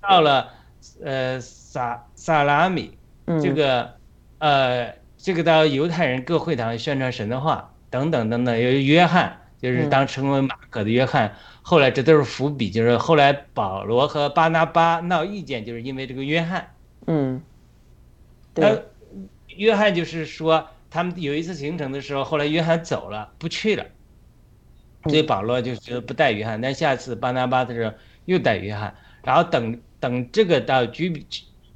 [0.00, 0.48] 到了
[1.02, 2.96] 呃萨萨拉米，
[3.42, 3.92] 这个
[4.38, 8.56] 呃这个到犹太人各会堂宣传神的话等等等等。
[8.56, 11.34] 有约翰，就是当成为马可的约翰，
[11.68, 16.70] 后来这都是伏笔，就是后来保罗和巴拿巴闹意见，就是因为这个约翰。
[17.06, 17.42] 嗯，
[18.54, 18.84] 对。
[19.48, 23.84] 约翰就是说，他们有一次行程的时候，后来约翰走了，不去了。
[25.04, 27.92] 所以保罗就觉得不带约翰，但下次巴拿巴的时候
[28.24, 31.26] 又带约翰，然后等等这个到居比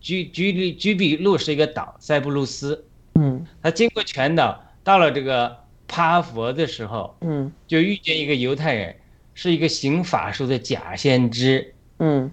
[0.01, 2.82] 居居居居比路是一个岛，塞浦路斯，
[3.16, 5.55] 嗯，他经过全岛，到了这个
[5.86, 8.97] 帕佛的时候，嗯，就遇见一个犹太人，
[9.35, 12.30] 是一个行法术的假先知，嗯，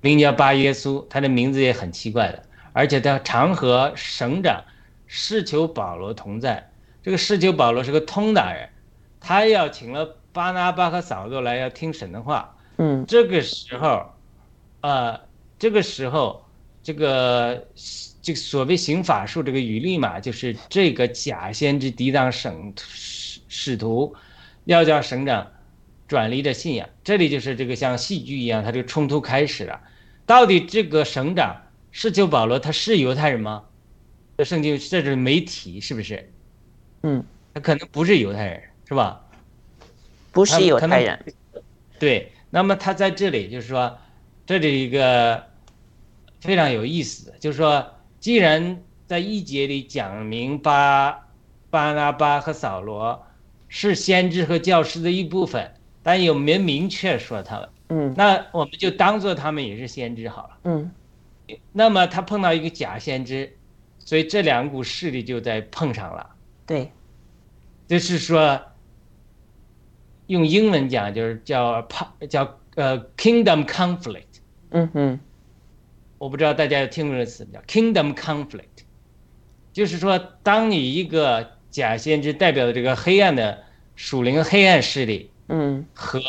[0.00, 4.64] 名叫巴耶稣，他的名字也很奇怪的，而且他常和省长
[5.06, 6.70] 施求保罗同在，
[7.02, 8.68] 这个施求保罗是个通达人。
[9.20, 14.12] 他要请了巴拿巴和扫罗来要听神的话，嗯，这个时候，
[14.80, 15.18] 呃，
[15.58, 16.44] 这个时候，
[16.82, 17.66] 这个
[18.20, 24.14] 这个所谓行法术这个语力嘛，就是这个假先知抵挡省使使徒，
[24.64, 25.46] 要叫省长
[26.14, 26.88] 转离的信仰。
[27.02, 29.80] 这里就是这个像戏剧一样，他这个冲突开始了。
[30.24, 31.56] 到底这个省长
[31.90, 33.64] 是救保罗，他是犹太人吗？
[34.38, 36.30] 这圣经这是没提，是不是？
[37.02, 38.62] 嗯，他可能不是犹太人。
[38.86, 39.24] 是吧？
[40.30, 41.18] 不是犹太人。
[41.98, 43.96] 对，那么他在这里就是说，
[44.44, 45.42] 这里一个
[46.40, 51.28] 非常有意思，就是说，既然在一节里讲明巴
[51.70, 53.24] 巴拿巴和扫罗
[53.68, 55.72] 是先知和教师的一部分，
[56.04, 57.68] 但有没明确说他们？
[57.88, 60.58] 嗯那我们就当做他们也是先知好了。
[60.64, 60.90] 嗯
[61.72, 63.56] 那么他碰到一个假先知，
[63.98, 66.30] 所以这两股势力就在碰上了。
[66.64, 66.90] 对，
[67.86, 68.62] 就是说，
[70.28, 74.40] 用英文讲就是叫怕叫呃 kingdom conflict。
[74.70, 75.20] 嗯哼
[76.16, 78.84] 我不知道大家有听过这个词叫 kingdom conflict，
[79.74, 83.62] 就是说，当你一个假先知代表的这个黑暗的
[83.96, 85.84] 属灵黑暗势力嗯。
[85.94, 86.20] 和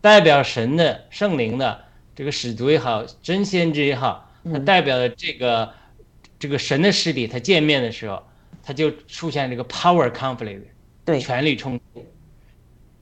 [0.00, 1.84] 代表神的圣灵的
[2.14, 5.72] 这个使徒也好，真先知也好，它嗯代表的这个
[6.38, 8.22] 这个神的势力，他见面的时候，
[8.62, 10.62] 他就出现这个 power conflict，
[11.04, 11.20] 对。
[11.20, 12.04] 权力冲突。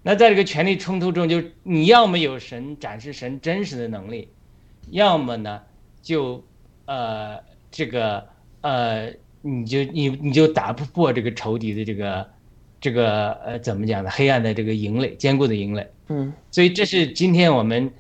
[0.03, 4.29] 那在这个权力冲突中，就你要么有神展示神真实的能力，
[4.91, 5.63] 要么呢
[6.03, 6.43] 就
[6.87, 7.39] 呃
[7.71, 8.27] 这个
[8.63, 12.29] 呃你就你你就打不破这个仇敌的这个
[12.81, 14.11] 这个呃怎么讲呢？
[14.11, 15.87] 黑暗的这个营垒，坚固的营垒。
[16.09, 17.93] 嗯所以这是今天我们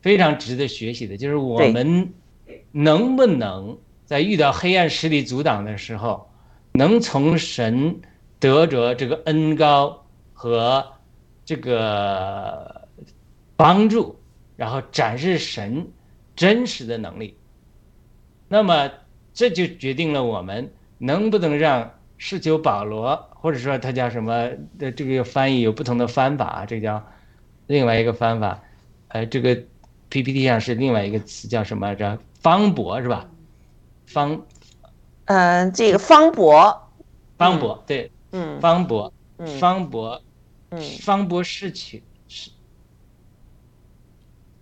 [0.00, 2.12] 非常值得学习的，就是我们
[2.70, 6.30] 能不能在遇到黑暗势力阻挡的时候，
[6.72, 8.00] 能从神
[8.38, 10.86] 得着这个恩高和
[11.44, 12.88] 这个
[13.56, 14.16] 帮助，
[14.56, 15.86] 然后展示神
[16.36, 17.36] 真实的能力。
[18.48, 18.90] 那么
[19.34, 27.04] 这就决定了我们能不能让施求保罗，或者说他叫什么的这个翻译有不同的翻法啊，这叫
[27.66, 28.62] 另外一个翻法，
[29.08, 29.56] 呃，这个
[30.10, 32.18] PPT 上是另外一个词叫什么来着？
[32.40, 33.28] 方博是吧？
[34.06, 34.40] 方
[35.26, 36.90] 嗯，这个方博，
[37.36, 40.22] 方博对，嗯方博嗯方博
[40.70, 42.50] 嗯方博士求是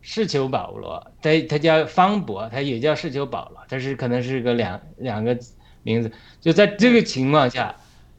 [0.01, 5.39] 是求保罗，他他叫方博，他也叫是求保罗，他是可能是个两两个
[5.83, 6.11] 名字。
[6.41, 7.74] 就在这个情况下，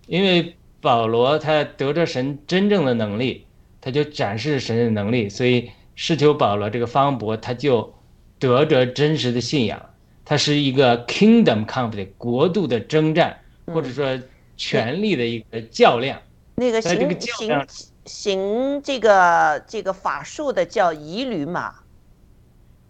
[0.08, 3.46] 因为保罗他得着神真正的能力，
[3.80, 7.94] 他就展示神的能力，所以是求保罗这个方博他就
[8.40, 9.82] 得着真实的信仰。
[10.30, 14.20] 它是一个 kingdom conflict 国度的征战，或者说
[14.58, 16.22] 权力的一个较量。
[16.56, 17.66] 那个行行
[18.06, 21.74] 行这个这个法术的叫以吕马，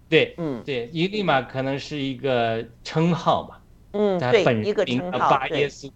[0.10, 0.64] 对，嗯。
[0.66, 3.58] 对，伊利玛可能是一个称号嘛，
[3.92, 5.92] 嗯，对，他本一个名叫称号，对巴耶稣，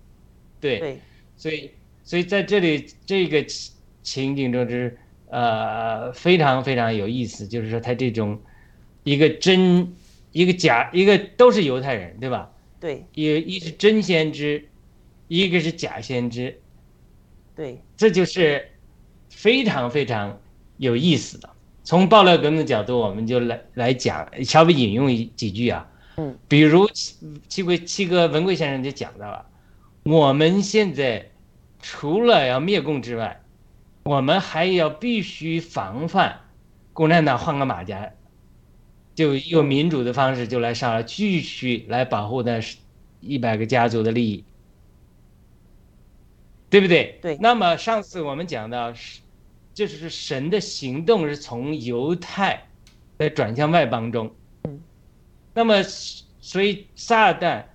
[0.60, 1.00] 对，对，
[1.42, 1.72] 所以
[2.04, 3.74] 所以在这里这个情
[4.04, 4.96] 情景中是
[5.32, 8.40] 呃非常非常有意思，就是说他这种
[9.04, 9.92] 一个真
[10.34, 12.52] 一个假一个都是犹太人对吧？
[12.80, 14.64] 对一一是真先知，
[15.28, 16.60] 一个是假先知，
[17.56, 18.70] 对，这就是
[19.32, 20.40] 非常非常
[20.78, 21.50] 有意思的。
[21.84, 25.90] 从暴乱革命的角度，我们就来来讲，稍微引用一几句啊。
[26.18, 27.16] 嗯，比如七
[27.50, 29.44] 七贵七哥文贵先生就讲到了，
[30.04, 31.31] 我们现在
[31.82, 33.42] 除了要灭共之外，
[34.04, 36.42] 我们还要必须防范
[36.94, 38.12] 共产党换个马甲，
[39.16, 42.60] 就用民主的方式就来上来，继续来保护那
[43.20, 44.44] 一百个家族的利益。
[46.70, 47.20] 对不对？
[47.22, 49.20] 对那么上次我们讲到是，
[49.74, 52.66] 就是神的行动是从犹太
[53.20, 54.34] 在转向外邦中。
[54.64, 54.80] 嗯。
[55.54, 57.66] 那么，所以撒旦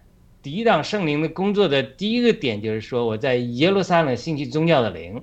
[0.47, 5.20] 抵挡圣灵的工作的第一个点就是说，我在耶路撒冷兴起宗教的灵，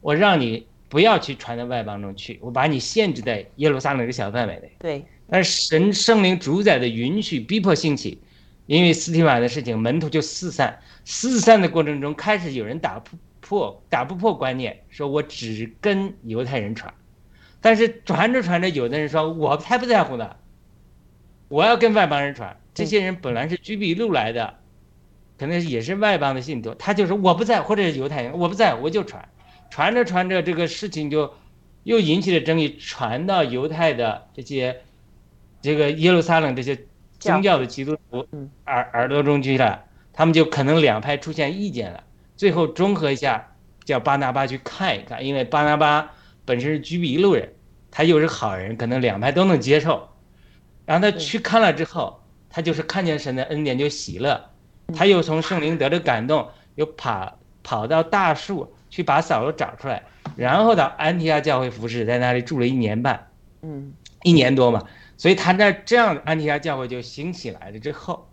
[0.00, 4.72] 我让你不要去传到外邦中去，我把你限制在耶路撒冷这个小范围内。
[4.80, 8.20] 对，但是神圣灵主宰的允许，逼迫兴起，
[8.66, 10.76] 因为斯提法的事情，门徒就四散。
[11.04, 16.92] 四散的过程中，开始有人打不破、打不破观念，说我只跟犹太人传。
[17.60, 20.34] 但是传着传着，有的人说我才不在乎呢，
[21.48, 22.56] 我要跟外邦人传。
[22.74, 24.54] 这些人本来是居比路来的，
[25.36, 29.28] 可能也是外邦的信徒，他就说我不在，或者是犹太人，我不在，我就传。
[29.68, 31.34] 传着传着，这个事情就
[31.82, 34.80] 又引起了争议，传到犹太的这些
[35.60, 36.78] 这个耶路撒冷这些
[37.18, 42.04] 宗教的基督徒嗯耳耳朵中去了，他们就可能两派出现意见了。
[42.36, 46.12] 最后综合一下，叫巴拿巴去看一看，因为巴拿巴
[46.44, 47.52] 本身是居比路人，
[47.90, 50.08] 他又是好人，可能两派都能接受。
[50.88, 52.18] 然后他去看了之后，
[52.48, 54.42] 他就是看见神的恩典就喜乐，
[54.96, 60.02] 他又从圣灵得着感动，又跑跑到大树去把扫罗找出来，
[60.34, 63.28] 然后到安提亚教会服侍，在那里住了一年半，
[63.60, 63.92] 嗯。
[64.24, 64.82] 一年多嘛，
[65.16, 68.28] 所以他那这样安提亚教会就兴起来了之后，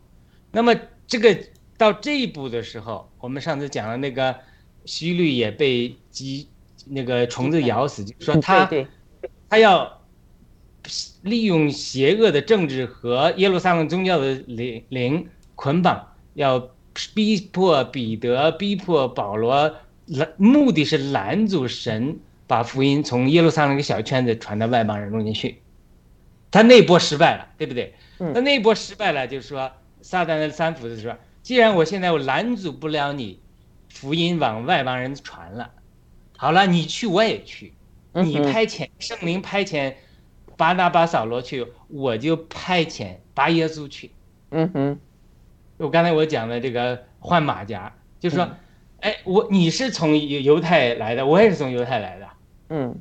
[0.51, 0.73] 那么
[1.05, 1.37] 这个
[1.77, 4.35] 到这一步的时候，我们上次讲了那个
[4.85, 6.49] 虚律也被鸡
[6.87, 8.67] 那个虫子咬死，就说他
[9.47, 10.01] 他要
[11.21, 16.71] 利用邪恶的政治和耶路撒冷宗教的灵灵捆绑，要
[17.13, 19.75] 逼迫彼得，逼迫保罗，
[20.05, 25.61] 拦目的是拦阻神把福音从耶路撒冷一个小圈子传到外邦人中间去。
[26.51, 27.93] 他那波失败了，对不对？
[28.19, 29.69] 嗯那那波失败了，就是说
[30.01, 33.39] 撒旦的三斧子说，既然我现在我拦阻不了你，
[33.89, 35.71] 福音往外邦人传了，
[36.37, 37.73] 好了，你去我也去，
[38.13, 39.95] 你派遣圣灵派遣
[40.57, 44.11] 巴拿巴扫罗去，我就派遣巴耶稣去。
[44.51, 44.99] 嗯哼，
[45.77, 48.55] 我刚才我讲的这个换马甲，就是说嗯，
[49.01, 52.27] 哎，我你是从犹犹太来的，我也是从犹太来的。
[52.69, 52.95] 嗯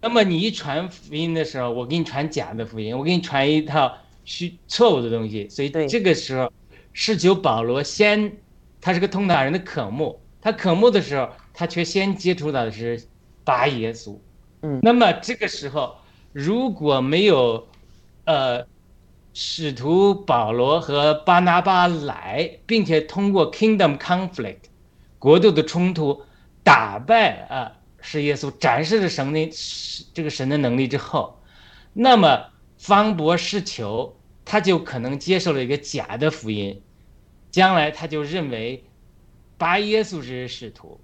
[0.00, 3.92] 那么你一传福音的时候，我给你传假的福音，我给你传一套
[4.24, 6.52] 虚错误的东西，所以这个时候
[6.92, 8.30] 是求保罗先，
[8.80, 13.02] 他是个通达人的渴慕，他渴慕的时候，他却先接触到的是
[13.42, 14.16] 巴耶稣。
[14.62, 15.96] 嗯那么这个时候
[16.38, 17.66] 如果没有，
[18.26, 18.66] 呃，
[19.32, 24.64] 使徒保罗和巴拿巴来，并且通过 kingdom conflict
[25.18, 26.20] 国度的冲突
[26.62, 27.72] 打败啊
[28.02, 29.50] 是耶稣，展示了神的
[30.12, 31.40] 这个神的能力之后，
[31.94, 34.14] 那么方博士求
[34.44, 36.82] 他就可能接受了一个假的福音，
[37.50, 38.84] 将来他就认为
[39.56, 41.00] 巴耶稣是使徒，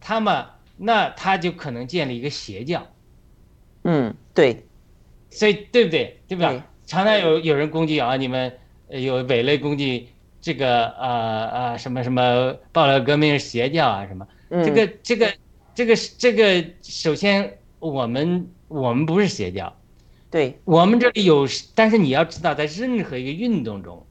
[0.00, 0.44] 他们
[0.76, 2.84] 那他就可能建立一个邪教。
[3.84, 4.64] 嗯，对，
[5.32, 6.20] 所以对不对？
[6.28, 6.50] 对吧？
[6.50, 8.52] 对常常有有人攻击啊，你们
[8.88, 10.08] 呃有伪类攻击
[10.40, 14.26] 这个呃呃什么什么爆料革命邪教啊什么？
[14.50, 15.34] 嗯，这个这个
[15.74, 19.74] 这个这个，首先我们我们不是邪教，
[20.30, 24.04] 对，我们这里有，但是你要知道，在任何一个运动中，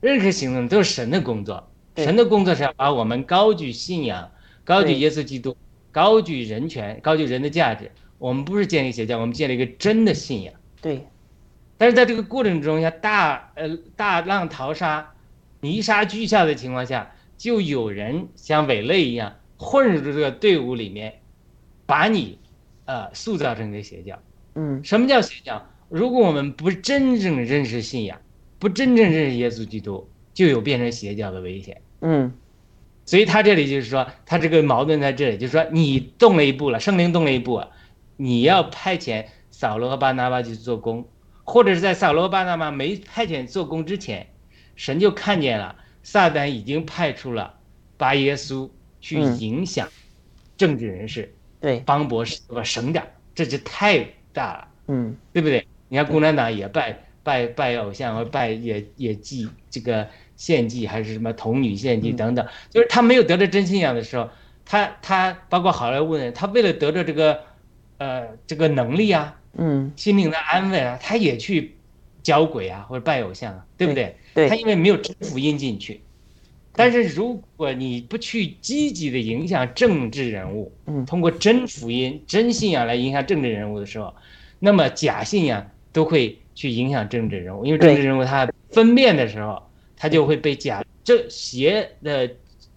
[0.00, 4.30] 任何行动都是神的工作，对神的工作是要把我们高举信仰，
[4.62, 5.56] 高举耶稣基督，
[5.90, 7.90] 高举人权，高举人的价值。
[8.22, 10.54] 我们不是建立邪教，我们建立一个真的信仰。
[10.80, 11.04] 对，
[11.76, 15.12] 但是在这个过程中，像大呃大浪淘沙、
[15.60, 21.14] 泥沙俱下的情况下，就有人像伪类一样混入这个队伍里面，
[21.84, 22.38] 把你
[22.84, 24.16] 呃塑造成一个邪教。
[24.54, 25.66] 嗯什么叫邪教？
[25.88, 28.20] 如果我们不真正认识信仰，
[28.60, 31.80] 不真正认识耶稣基督，就有变成邪教的危险。
[32.00, 32.32] 嗯
[33.04, 37.68] 所以他这里就是说，他这个矛盾在这里，就是说你动了一步了，圣灵动了一步了，
[38.22, 41.04] 你要派遣扫罗和巴拿巴去做工，
[41.42, 44.24] 或者是在扫罗和巴拿巴没派遣做工之前，
[44.76, 47.52] 神就看见了撒旦已经派出了
[47.96, 48.70] 巴耶稣
[49.00, 49.88] 去嗯影响
[50.56, 53.04] 政治人士、对，邦博士和省长，
[53.34, 54.68] 这就太大了。
[54.86, 55.16] 嗯。
[55.32, 55.66] 对不对？
[55.88, 62.16] 你看共产党也拜拜拜偶像，和拜也也祭这个献祭，还是什么童女献祭嗯。
[62.16, 64.30] 等等，就是他没有得到真信仰的时候，
[64.64, 67.40] 他他包括好莱坞人，他为了得到这个
[68.02, 71.76] 呃这个能力啊，嗯，心灵的安慰啊，他也去
[72.22, 74.16] 教鬼啊或者拜偶像啊，对不对？
[74.34, 76.00] 对他因为没有真福音进去。
[76.74, 81.04] 但是如果你不去积极的影响政治人物，嗯。
[81.04, 84.14] 通过真福音、真信仰来影响政治人物的时候，
[84.58, 89.62] 那么假信仰都会去影响政治人物，因为政治人物他分辨的时候，
[89.96, 92.30] 他就会被假这邪的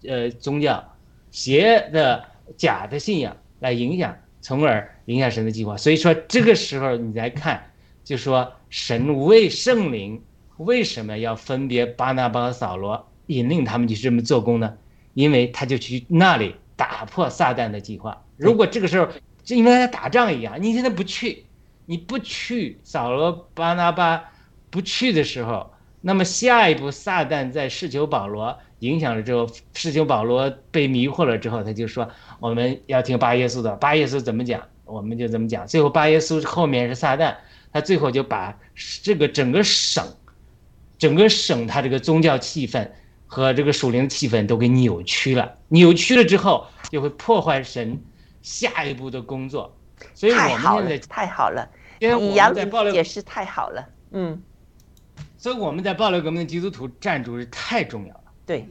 [0.06, 0.84] 呃宗教、
[1.30, 2.22] 邪的
[2.56, 5.76] 假的信仰来影响，从而影响神的计划。
[5.76, 7.70] 所以说这个时候你来看，
[8.04, 10.22] 就说神为圣灵
[10.58, 14.74] 为什么要分别巴拿巴和扫罗，引领他们去这么做工呢？
[15.14, 18.22] 因为他就去那里打破撒旦的计划。
[18.36, 19.08] 如果这个时候，
[19.42, 21.44] 就因为他打仗一样，你现在不去，
[21.86, 24.30] 你不去，扫罗巴拿巴
[24.68, 35.66] 不去的时候，那么下一步撒旦在试求保罗影响了之后，试求保罗被迷惑了之后，他就说我们要听巴耶稣的，巴耶稣怎么讲，我们就这么讲。
[35.66, 37.36] 最后巴耶稣后面是撒旦，
[37.72, 38.58] 他最后就把
[39.02, 40.02] 这个整个省，
[40.96, 42.88] 整个省他这个宗教气氛
[43.26, 48.00] 和这个属灵气氛都给扭曲了，扭曲了之后就会破坏神
[48.40, 49.76] 下一步的工作。
[50.14, 51.68] 所以我们现在，太好了，
[51.98, 54.42] 因为我你杨们在爆料解释太好了，嗯，
[55.38, 58.68] 所以我们在暴力革命的基督徒站住是太重要了，对，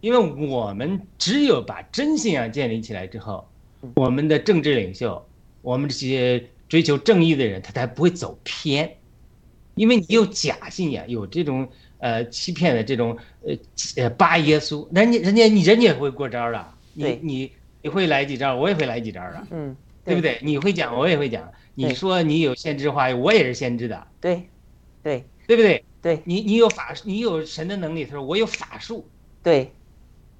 [0.00, 3.46] 因为我们只有把真信仰建立起来之后，
[3.94, 5.24] 我们的政治领袖，
[5.60, 8.96] 我们这些追求正义的人，他才不会走偏，
[9.74, 11.68] 因为你有假信仰，有这种
[11.98, 13.56] 呃欺骗的这种呃
[13.96, 17.52] 呃巴耶稣，人家人家你人家也会过招的，你你
[17.82, 20.14] 你会来几招，我也会来几招的，嗯，对。
[20.14, 20.38] 不对？
[20.42, 24.48] 你会讲，我也会讲，你说你有先知话语，我也是先知的，对，
[25.02, 25.84] 对，对不对？
[26.00, 29.08] 对，你你有法，你有神的能力，他说我有法术，
[29.40, 29.72] 对，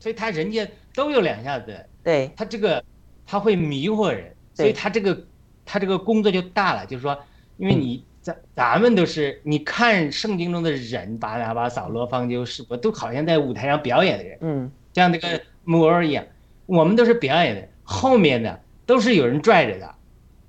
[0.01, 2.85] 所以他人家都有两下子，对，他这个
[3.33, 5.19] 他会迷惑人，所以他这个
[5.65, 7.19] 他这个工作就大了，就是说，
[7.57, 16.23] 因为你咱咱们都是你看圣经中的人，巴拿巴、扫罗、方舟、是伯，都好像在舞台上表演的人，嗯，像那个摩尔一样，
[16.67, 19.95] 我们都是表演的，后面的都是有人拽着的，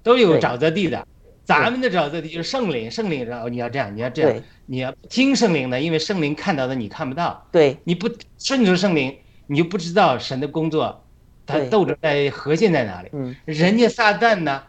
[0.04, 1.08] 都有沼泽地的。
[1.46, 7.78] 咱们的沼泽地就是圣灵，圣灵然后你要这样，你要这样，你要听圣灵的，因为圣灵看到的你看不到，对。
[7.86, 9.18] 你不顺从圣灵，
[9.48, 11.03] 你就不知道神的工作，
[11.46, 13.10] 他对斗争在核心在哪里。
[13.14, 14.64] 嗯人家撒旦呢，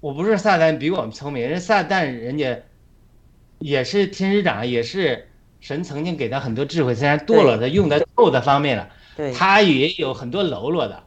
[0.00, 2.58] 我不是撒旦比我们聪明，人家撒旦人家
[3.58, 5.28] 也是天使长，也是
[5.60, 11.04] 神曾经给他很多智慧，虽然堕落，他用在错的方面了，对他也有很多喽啰的。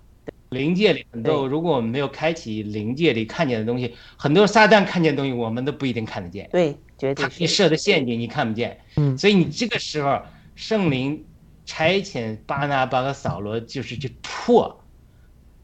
[0.49, 6.49] 灵界里很多，如果我们没有开启灵界里看见的东西，很多撒旦看见的东西，我们都不一定看得见。
[6.51, 10.21] 对，绝他对他，给你设的陷阱你看不见，嗯所以你这个时候
[10.55, 11.23] 圣灵
[11.65, 14.77] 差遣巴拿巴和扫罗，就是去破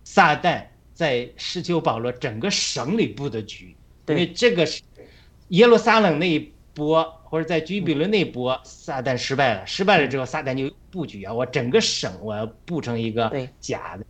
[0.09, 3.75] 撒旦在施救保罗整个省里布的局，
[4.07, 4.81] 因为这个是
[5.49, 13.49] 耶路撒冷那一波或者在居比伦那一波，撒旦失败了，失败了之后，撒旦就布局啊，我整个省我要布成一个对。
[13.59, 14.05] 假的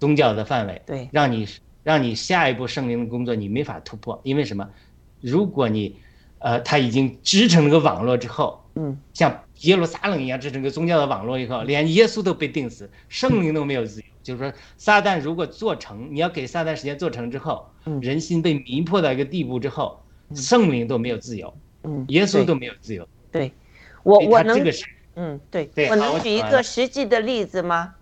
[0.00, 1.08] 宗教的范围，对。
[1.12, 1.48] 让你
[1.84, 4.68] 让你下一步圣灵的工作你没法突破，因为什么？
[5.20, 5.96] 如果你
[6.40, 8.98] 呃他已经织成了个网络之后，嗯。
[9.14, 14.06] 像耶路撒冷一样织成个宗教的网络以后，连耶稣都被钉死，圣灵都没有自由。
[14.26, 20.02] 就是说，撒旦如果做成，你要给撒旦时间做成之后，嗯人心被迷惑到一个地步之后，
[20.34, 21.54] 圣灵都没有自由，
[21.84, 23.06] 嗯，耶稣都没有自由。
[23.30, 23.52] 对，
[24.02, 27.94] 我我能这个是嗯对，对我能举一个实际的例子吗？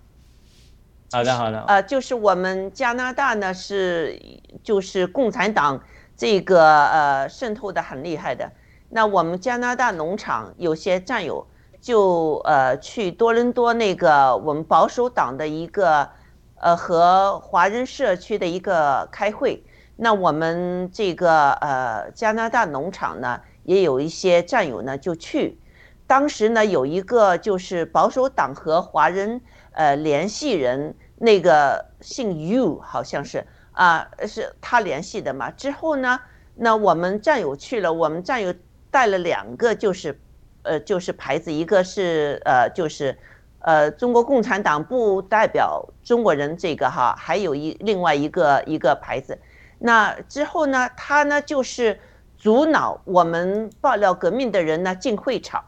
[1.13, 1.63] 好的，好的。
[1.67, 4.19] 呃，就是我们加拿大呢是
[4.63, 5.81] 就是共产党
[6.17, 8.51] 这个呃渗透的很厉害的。
[8.89, 11.47] 那我们加拿大农场有些战友
[11.85, 16.09] 就呃去多伦多那个我们保守党的一个
[16.55, 19.63] 呃和华人社区的一个开会。
[19.97, 25.61] 那我们这个呃加拿大农场呢也有一些战友呢就去。
[26.07, 35.51] 当时呢有一个就是保守党和华人呃联系人，那个姓 U 好像是啊，是他联系的嘛。
[35.51, 36.19] 之后呢，
[36.55, 38.55] 那我们战友去了，我们战友
[38.91, 40.19] 带了两个就是，
[40.65, 43.17] 呃就是牌子，一个是呃就是，
[43.61, 49.39] 呃中国共产党不代表中国人这个哈，还有一另外一个一个牌子。
[49.79, 52.01] 那之后呢，他呢就是
[52.37, 55.65] 阻挠我们爆料革命的人呢进会场。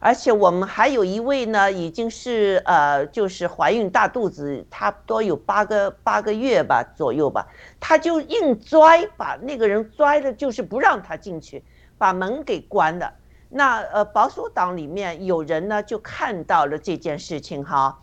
[0.00, 7.46] 而且我们还有一位呢，已经是呃，就是怀孕大肚子，差不多有八个八个月吧左右吧，
[7.80, 11.64] 他就硬拽，把那个人拽的，就是不让他进去，
[11.96, 13.10] 把门给关了。
[13.56, 17.96] 那呃，保守党里面有人呢，就看到了这件事情哈，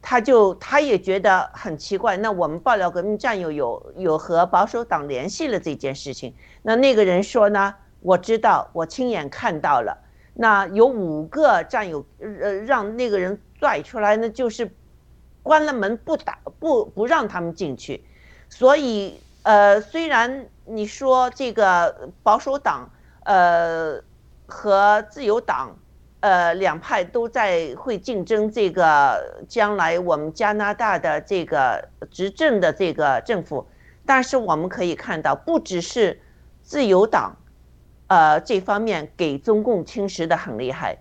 [0.00, 2.16] 他就他也觉得很奇怪。
[2.16, 9.94] 那我们爆料革命战友有有和保守党联系了这件事情，那那个人说呢，我知道，我亲眼看到了。
[10.32, 14.74] 那有五个战友，呃，让那个人拽出来呢，就是
[15.42, 18.02] 关了门不打不不让他们进去，
[18.48, 22.90] 所以呃，虽然你说这个保守党
[23.24, 24.00] 呃
[24.46, 25.76] 和自由党
[26.20, 33.66] 呃两派都在会竞争这个将来我们加拿大的这个执政的这个政府，
[34.06, 36.20] 但是我们可以看到，不只是
[36.62, 37.36] 自由党。
[38.06, 40.98] 呃，这方面给中共侵蚀的很厉害，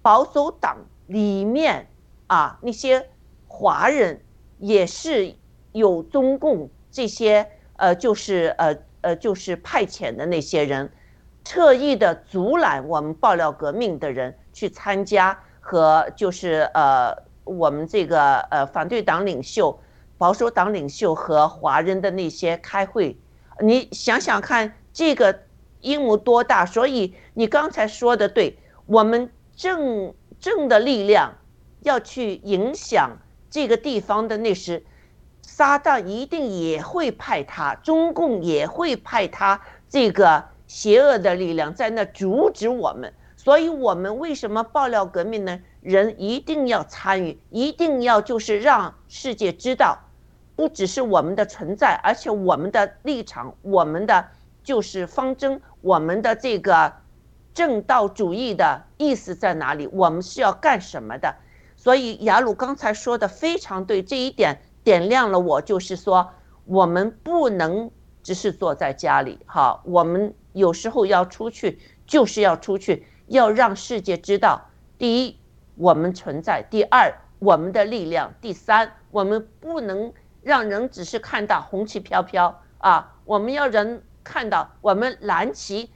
[0.00, 0.78] 保守党
[1.08, 1.88] 里面
[2.28, 3.08] 啊那些
[3.48, 4.22] 华人
[4.58, 5.34] 也是
[5.72, 10.90] 有中共这些呃就是呃呃就是派遣的那些人，
[11.44, 17.14] 特意的阻拦我们爆料革命的人去参加和就是呃
[17.44, 19.78] 我们这个呃反对党领袖、
[20.18, 23.16] 保守党领袖和华人的那些开会，
[23.60, 25.40] 你想想看这个。
[25.84, 26.64] 阴谋多大？
[26.64, 31.34] 所以你刚才说的对，我们正正的力量
[31.82, 33.18] 要去影响
[33.50, 34.82] 这个地方的那时，
[35.42, 40.42] 撒旦一定也会派他，中共也会派他这个
[40.74, 43.14] 邪恶的力量在那阻止我们。
[43.36, 45.60] 所以，我们为什么爆料革命呢？
[45.80, 49.98] 人一定要参与，一定要就是让世界知道，
[50.56, 54.26] 不只是我们的存在，而且我们的立场，我们的。
[54.64, 56.90] 就是方针，我们的这个
[57.52, 59.86] 正道主义的意思在哪里？
[59.92, 61.34] 我们是要干什么的？
[61.76, 66.30] 所以雅鲁刚才说的非常对，这一点点亮了我，就是说
[66.64, 67.90] 我们不能
[68.22, 74.62] 只是坐在家里，哈，我们有时候要出去，就是要出去，要让世界知道：
[74.96, 75.38] 第一，
[75.74, 80.10] 我们存在；第二，我们的力量；第三，我们不能
[80.42, 84.02] 让人只是看到红旗飘飘啊，我们要人。
[84.26, 85.90] 看到我们蓝旗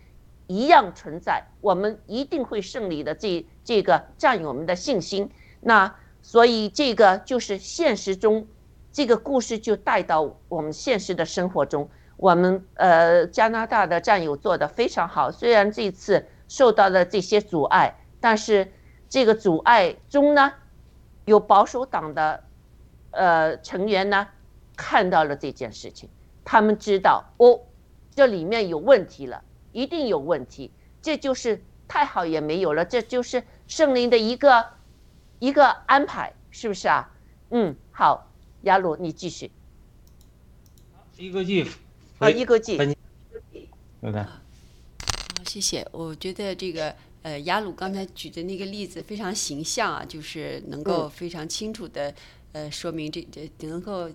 [0.48, 3.14] 一样存在，我们一定会胜利的。
[3.14, 5.30] 这这个占有我们的信心。
[5.62, 8.46] 那所以这个就是现实中
[8.92, 11.88] 这个故事就带到我们现实的生活中。
[12.18, 18.72] 我们呃加拿大的战友做得非常好，虽然这次受到了这些阻碍，但是
[19.08, 20.52] 这个阻碍中呢，
[21.24, 22.42] 有保守党的
[23.12, 24.26] 呃成员呢
[24.76, 26.10] 看到了这件事情，
[26.44, 27.60] 他们知道哦，
[28.16, 34.66] 这里面有问题了，一定有问题，这就是太好也没有了，这就是圣灵的一个
[35.38, 37.08] 一个安排，是不是啊？
[37.50, 38.28] 嗯，好，
[38.62, 39.52] 雅鲁你继续。
[41.16, 41.70] 一个句。
[42.18, 42.76] 啊，一个 G。
[42.76, 44.24] 对的。
[44.24, 44.40] 好，
[45.46, 45.86] 谢谢。
[45.92, 52.14] 我觉得这个呃，雅鲁刚才举的那个例子非常形象啊，就是能够非常清楚的
[52.52, 54.10] 呃说明这这能够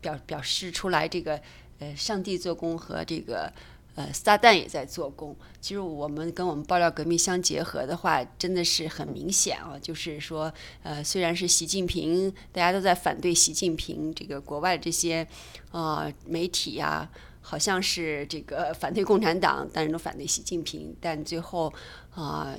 [0.00, 1.40] 表表示出来这个
[1.78, 3.52] 呃上帝做工和这个。
[3.94, 5.36] 呃，撒旦也在做工。
[5.60, 9.78] 其实我们跟我们爆料革命相结合的话，真的是很明显啊。
[9.80, 15.26] 就是说，呃，虽然是习近平，大家都在反对习近平，这个国外这些
[15.70, 20.96] 啊媒体呀，好像是这个反对共产党，但是都反对习近平。
[21.00, 21.72] 但最后
[22.10, 22.56] 啊，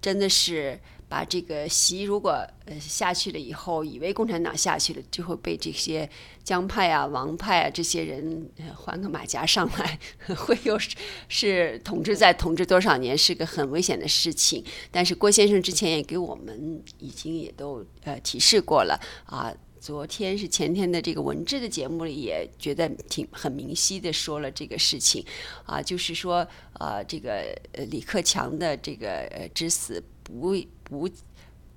[0.00, 0.80] 真的是。
[1.08, 2.30] 把这个习如果
[2.66, 6.08] 呃下去了以后，以为共产党下去了，就会被这些
[6.42, 9.98] 江派啊、王派啊这些人换个马甲上来，
[10.34, 10.90] 会又是
[11.28, 14.64] 是统治在统治多少年，是个很危险的事情。
[14.90, 19.54] 但是郭先生之前也给我们已经也都呃提示过了啊。
[19.80, 25.22] 昨天是前天的这个文志的节目里也觉得挺很明晰的说了这个事情
[25.66, 26.36] 啊，就是说
[26.80, 30.56] 呃这个呃李克强的这个呃之死不。
[30.84, 31.08] 不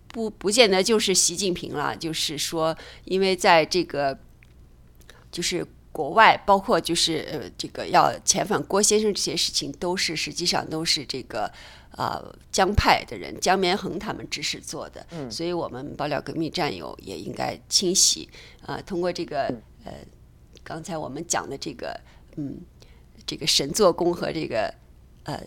[0.09, 4.19] 不不见得就是习近平了，就是说，因为在这个
[5.31, 11.49] 就是国外，包括就是呃这个要遣返郭先生这些事情，都是实际上都是这个
[11.91, 12.21] 呃
[12.51, 15.07] 江派的人江绵恒他们指使做的。
[15.11, 18.27] 嗯，所以我们爆料革命战友也应该清洗
[18.65, 19.43] 啊，通过这个
[19.85, 19.93] 呃
[20.65, 21.97] 刚才我们讲的这个
[22.35, 22.59] 嗯
[23.25, 24.73] 这个神做工和这个
[25.23, 25.41] 呃。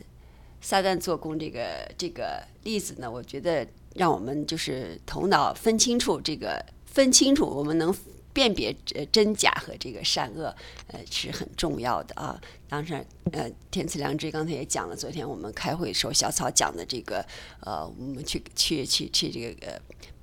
[0.60, 7.94] 撒旦做工这个这个例子呢，我觉得让我们就是头脑分清楚这个分清楚，我们能
[8.32, 8.74] 辨别
[9.10, 10.54] 真假和这个善恶，
[10.88, 12.40] 呃是很重要的啊。
[12.68, 17.24] 当然，呃，天赐良知刚才也讲了，昨天我们开会的时候小草讲的这个，
[17.60, 19.80] 呃，我们去去去去这个呃。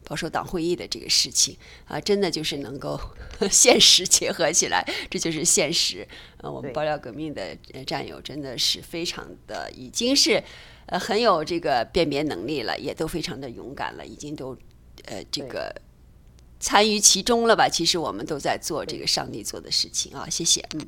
[0.08, 2.98] 保守党会议的这个事情啊，真的就是能够
[3.52, 6.08] 现实结合起来，这就是现实。
[6.38, 10.42] 呃，我们爆料革命的战友真的是非常的，已经是
[10.86, 14.58] 呃很有这个辨别能力了，也都非常的勇敢了，已经都
[15.04, 15.76] 呃这个
[16.58, 17.68] 参与其中了吧？
[17.68, 20.88] 其实我们都在做这个上帝做的事情啊，谢谢，嗯。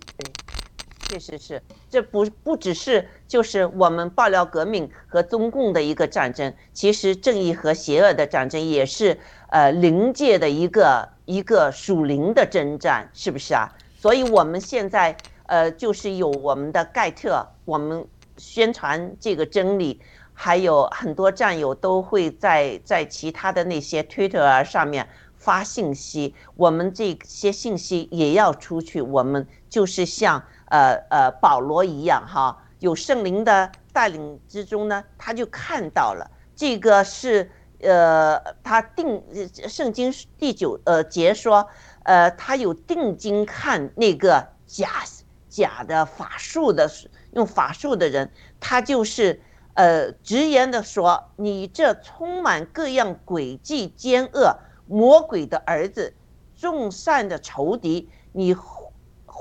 [1.10, 9.18] 确实是，这不不只是就是我们爆料革命和中共的一个战争，其实正义和邪恶的战争也是
[9.49, 13.76] 呃灵界的一个一个属灵的征战，是不是啊？
[13.97, 18.05] 所以我们现在呃就是有我们的盖特，我们
[18.38, 19.99] 宣传这个真理，
[20.36, 30.43] 还有很多战友都会在在其他的那些 Twitter 上面发信息，我们这些信息也要出去，我们就是像。
[30.70, 37.49] 呃呃，保罗一样哈，有圣灵的带领之中呢，他就看到了这个是
[37.82, 39.24] 呃，他定
[39.67, 41.67] 圣经第九呃节说，
[42.03, 45.03] 呃，他有定睛看那个假
[45.47, 46.89] 假的法术的
[47.34, 49.41] 用法术的人，他就是
[49.74, 54.55] 呃直言的说，你这充满各样诡计奸恶
[54.86, 56.13] 魔鬼的儿子，
[56.55, 58.55] 众善的仇敌，你。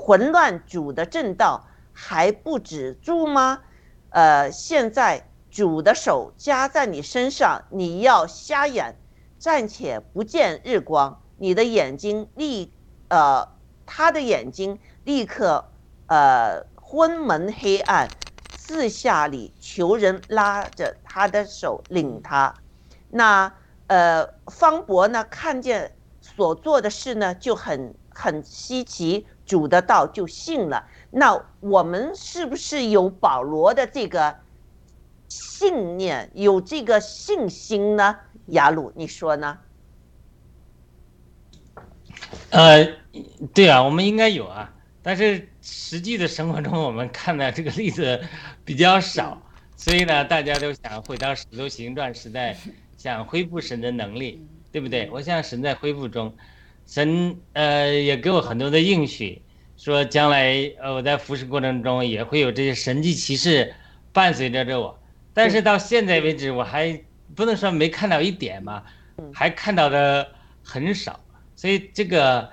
[0.01, 3.61] 混乱主的正道还不止住吗？
[4.11, 8.95] 呃，现在主的手加在你身上，你要瞎眼，
[9.39, 12.73] 暂且不见日光，你的眼睛立，
[13.09, 13.49] 呃，
[13.85, 15.65] 他的眼睛立刻，
[16.07, 18.09] 呃，昏蒙黑暗，
[18.57, 22.55] 四下里求人拉着他的手领他。
[23.11, 23.53] 那
[23.89, 29.27] 呃，方伯呢，看见所做的事呢，就很很稀奇。
[29.49, 34.37] 主的道就信了，那我们是不是有保罗的这个
[35.29, 38.17] 信念，有这个信心呢？
[38.47, 39.59] 雅鲁，你说呢？
[42.51, 42.87] 呃，
[43.55, 44.71] 对啊，我们应该有啊，
[45.03, 48.21] 但是实际的生活中，我们看到这个例子
[48.65, 49.41] 比较少，
[49.77, 52.55] 所以呢，大家都想回到使徒行传时代，
[52.99, 55.09] 想恢复神的能力，对不对？
[55.11, 56.35] 我想神在恢复中。
[56.89, 59.43] 神呃也给我很多的应许，
[59.77, 63.75] 说将来呃我在服侍过程中也会有这些神迹奇事
[64.13, 64.99] 伴随着着我，
[65.35, 66.99] 但是到现在为止我还
[67.37, 68.83] 不能说没看到一点嘛，
[69.35, 70.27] 还看到的
[70.65, 71.21] 很少，
[71.55, 72.49] 所以这个，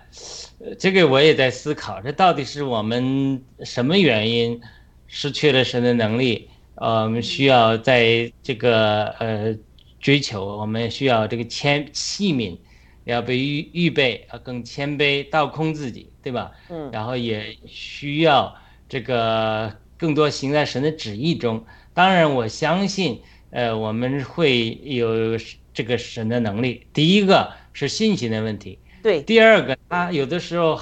[0.59, 4.59] 呃这个我也在思考，这到底是我们什么原因
[5.07, 6.49] 失去了神的能力？
[6.75, 9.55] 呃，我们需要在这个呃
[10.01, 12.57] 追求，我们需要这个谦器皿
[13.05, 16.51] 要被预预备，要更谦卑，倒空自己，对吧？
[16.69, 18.53] 嗯然后也需要
[18.89, 21.65] 这个更多行在神的旨意中。
[21.93, 25.37] 当然，我相信，呃，我们会有
[25.73, 26.85] 这个神的能力。
[26.91, 30.79] 第一个是信心的问题，对，第二个，他有的时候，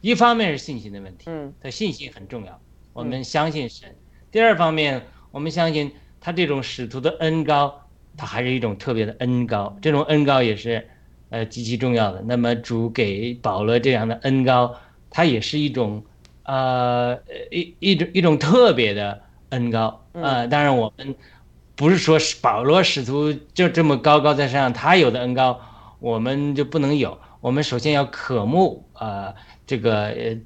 [0.00, 2.60] 一方面是信心的问题，嗯他信心很重要，
[2.92, 3.94] 我们相信神。
[4.30, 10.88] 第二方面，我们相信他这种使徒的恩高，他还是一种特别的恩高，这种恩高也是，
[11.34, 12.22] 呃，极其重要的。
[12.26, 14.72] 那么主给保罗这样的恩高，
[15.10, 16.04] 它也是一种，
[16.44, 17.18] 呃，
[17.50, 20.06] 一一种一种特别的恩高。
[20.12, 21.12] 呃，当然我们
[21.74, 25.60] 不是说是保罗使徒就这么高高在上，他有的恩高，
[25.98, 27.18] 我们就不能有。
[27.40, 29.34] 我们首先要渴慕啊、呃
[29.66, 30.38] 这个呃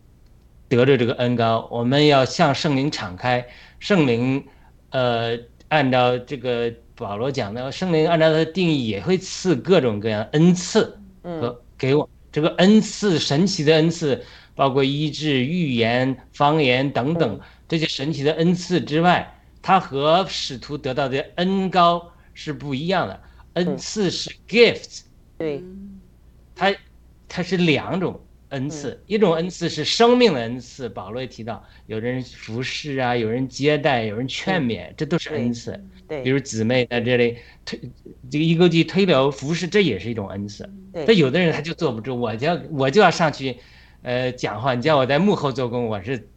[0.68, 3.46] 得着这个恩高，我们要向圣灵敞开，
[3.78, 4.42] 圣灵
[4.88, 5.36] 呃
[5.68, 11.40] 按照这个保罗讲的，圣灵按照他的定义也会赐各种各样的恩赐嗯。
[11.40, 14.20] 和给我这个恩赐神奇的恩赐，
[14.56, 19.32] 包括医治、预言、方言等等这些神奇的恩赐之外，
[19.62, 23.20] 他和使徒得到的恩高是不一样的。
[23.54, 25.02] 恩赐是 gift，
[25.38, 25.62] 对，
[26.54, 26.74] 它
[27.28, 35.80] 它是两种恩赐，一种恩赐是生命的恩赐，保罗也提到，有人服侍啊，有人接待，有人劝勉，这都是恩赐。
[36.08, 37.78] 对，比如姊妹在这里推
[38.30, 40.68] 这个一钩机推流服侍，这也是一种恩赐。
[40.92, 43.56] 对但有的人他就坐不住，我就要我就要上去，
[44.02, 46.28] 呃，讲话，你叫我在幕后做工，我是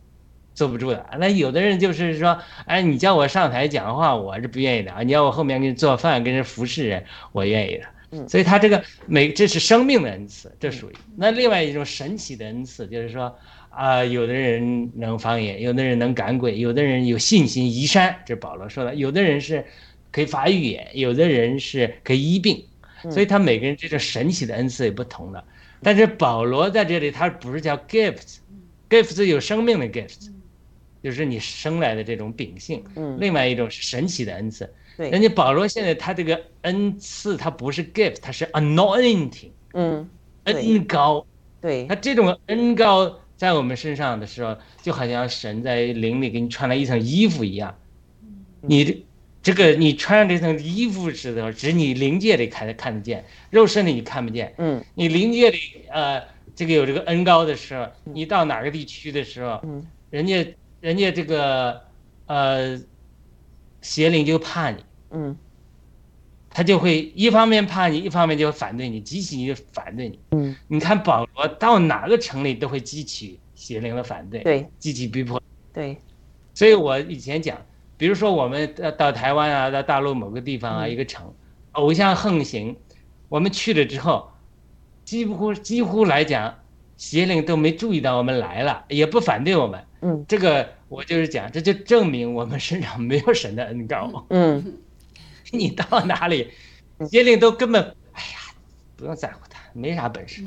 [0.53, 1.05] 坐不住的。
[1.17, 5.01] 那有的人就是说，哎，你叫我上台讲话，我是不愿意的啊。
[5.03, 7.83] 你要我后面给你做饭，跟人服侍人，我愿意的。
[8.13, 10.93] 嗯所以他这个每这是生命的恩赐，这属于。
[11.15, 13.33] 那另外一种神奇的恩赐，就是说
[13.71, 18.93] 啊、有的人能方言，有的人能赶鬼，有的人有信心移山，这保罗说的。
[18.93, 19.65] 有的人是
[20.11, 22.63] 可以发预言，有的人是可以医病，
[23.09, 25.43] 所以他每个人这种神奇的恩赐也不同的。
[25.81, 30.29] 但是保罗在这里，他不是叫 gift，gift 有生命的 gift，
[31.01, 32.83] 就是你生来的这种秉性。
[32.95, 34.71] 嗯另外一种是神奇的恩赐。
[34.97, 40.07] 对人家保罗现在他这个恩赐，他不是 gift，他是 anointing，嗯
[40.43, 41.25] 恩高。
[41.61, 47.75] 对他这种恩高在我们身上的时候，就好像神在灵里给你穿了一层衣服一样。
[48.61, 49.03] 你这
[49.41, 54.53] 这个你穿上这层衣服的时候，只你灵界里看得看得见，肉身里你看不见。
[54.59, 55.57] 嗯你灵界里
[55.89, 56.21] 呃
[56.53, 61.81] 这个有这个恩高的时候，你到哪个地区的时候，嗯人家人家这个
[62.27, 62.79] 呃
[63.81, 64.85] 邪灵就怕你。
[65.09, 65.35] 嗯
[66.53, 70.19] 他就会一方面怕你，一方面就会反对你，激起你的反对你。
[70.31, 75.41] 嗯，你看保罗到哪个城里都会激起邪灵的反对，对，激起逼迫。
[75.73, 75.97] 对，
[76.53, 77.57] 所以我以前讲，
[77.97, 81.33] 比如说我们到到台湾啊，到大陆某个地方啊，嗯一个城，
[81.71, 82.75] 偶像横行，
[83.29, 84.29] 我们去了之后，
[85.05, 86.53] 几乎几乎来讲，
[86.97, 89.81] 邪灵都没注意到我们来了，也不反对我们。
[90.01, 94.25] 嗯，这个我就是讲，这就证明我们身上没有神的恩高。
[94.31, 94.77] 嗯
[95.51, 96.51] 你到哪里，
[97.09, 98.39] 接令都根本，哎呀，
[98.95, 100.43] 不用在乎他，没啥本事。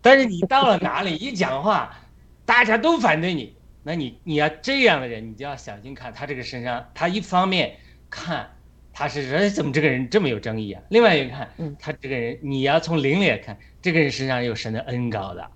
[0.00, 1.96] 但是你到了哪里，一讲话，
[2.44, 7.76] 大家都反对你，那你你要这样的人，你就要小心看他这个身上，他一方面
[8.10, 8.50] 看
[8.92, 11.76] 他是哎怎么这个人这么有争议啊，另外一个看嗯。
[11.78, 15.50] 他这个人，你要从灵里看，这个人身上有神的恩高的，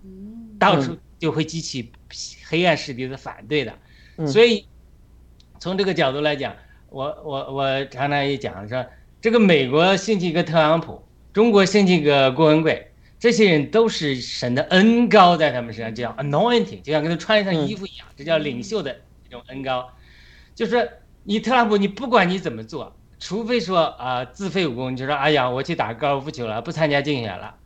[0.59, 1.93] 到处就会激起
[2.49, 3.76] 黑暗势力的反对的。
[4.16, 4.26] 嗯。
[4.28, 4.66] 所以
[5.59, 6.55] 从这个角度来讲，
[6.89, 8.84] 我我我常常也讲说，
[9.20, 18.95] 这个美国兴起一个特朗普，中国兴起一个郭文贵，这些人都是神的恩高在他们身上，叫 anointing，就像跟他穿一层衣服一样，这叫领袖的
[19.26, 19.89] 一种恩高。
[20.55, 20.89] 就是
[21.24, 27.57] 你特朗普，你不管你怎么做，除非说啊、自废武功，你就说哎呀，我去打高尔夫球了，不参加竞选了。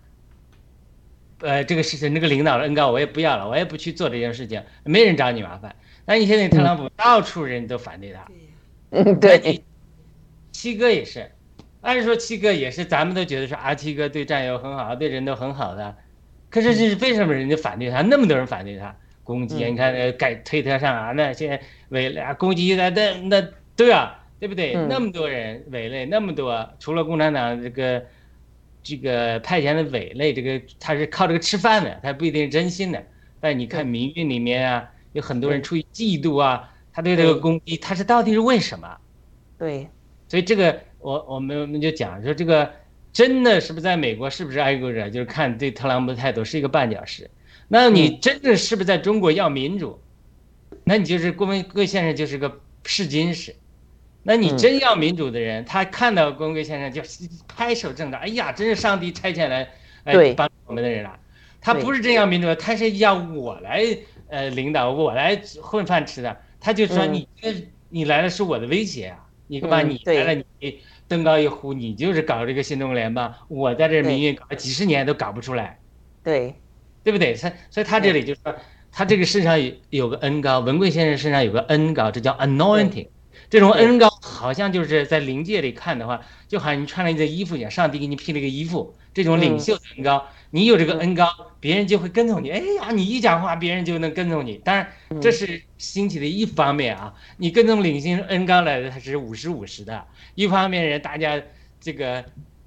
[1.41, 5.75] 呃，这个事情，那个领导的恩高我也不要了，我也不去做这件事情，没人找你麻烦。
[6.05, 8.27] 那你现在特朗普到处人都反对他，
[8.91, 9.63] 嗯，对，
[10.53, 11.31] 七哥也是，
[11.81, 15.97] 按说七哥也是，咱们都觉得说啊，七哥对战友很好，对人都很好的，
[16.51, 18.03] 可是这是为什么人家反对他？
[18.03, 21.61] 那么多人反对他，攻击，嗯你看那改推特上啊，那些
[21.91, 24.75] 伪类啊，攻击的那那对啊，对不对？
[24.75, 28.05] 嗯那么多人伪类，那么多，除了共产党这个
[28.83, 33.03] 这个派遣的伪类，这个他是靠这个吃饭的，他不一定是真心的。
[33.39, 38.97] 但你看民运里面啊，有很多人出于嫉妒啊，他对这个对攻击，他是到底是为什么？
[39.59, 39.89] 对，
[40.29, 42.71] 所以这个我我们我们就讲说这个
[43.13, 47.31] 真的是不是在美国是不是爱国者，就是看对特朗普的态度是一个绊脚石。
[47.69, 50.01] 那你真的是不是在中国要民主？
[50.85, 53.55] 那你就是郭文贵先生就是个试金石。
[54.23, 57.01] 那你真要民主的人，他看到郭文贵先生就
[57.49, 59.69] 拍手称道：“哎呀，真是上帝差遣来
[60.05, 61.19] 哎帮我们的人了。”
[61.61, 63.85] 他不是真要民主，他是要我来
[64.29, 66.37] 呃领导，我来混饭吃的。
[66.61, 69.19] 他就说：“你这你来了是我的威胁啊！
[69.47, 69.83] 你干嘛？
[69.83, 75.79] 你来了你登高一呼，你就是搞这个新中国联邦，我在这民运搞了几十年都搞不出来。”
[76.23, 76.55] 对。
[77.03, 77.35] 对不对？
[77.35, 78.55] 他所以他这里就说，
[78.93, 83.09] 他这个身上有有个恩高，文贵先生身上有个恩高，这叫 anointing。
[83.49, 88.95] 这种恩高好像就是在灵界里看的话，就好像你穿了一件衣服一样，上帝给你披了一个衣服。
[89.15, 91.29] 这种领袖的恩高，你有这个恩高，
[91.61, 92.51] 别人就会跟从你。
[92.51, 94.57] 哎呀，你一讲话，别人就能跟从你。
[94.65, 94.87] 当然，
[95.21, 97.15] 这是兴起的一方面啊。
[97.37, 100.05] 你跟从领袖恩高来的，他是五十五十的。
[100.35, 101.41] 一方面人大家
[101.81, 102.25] 这个。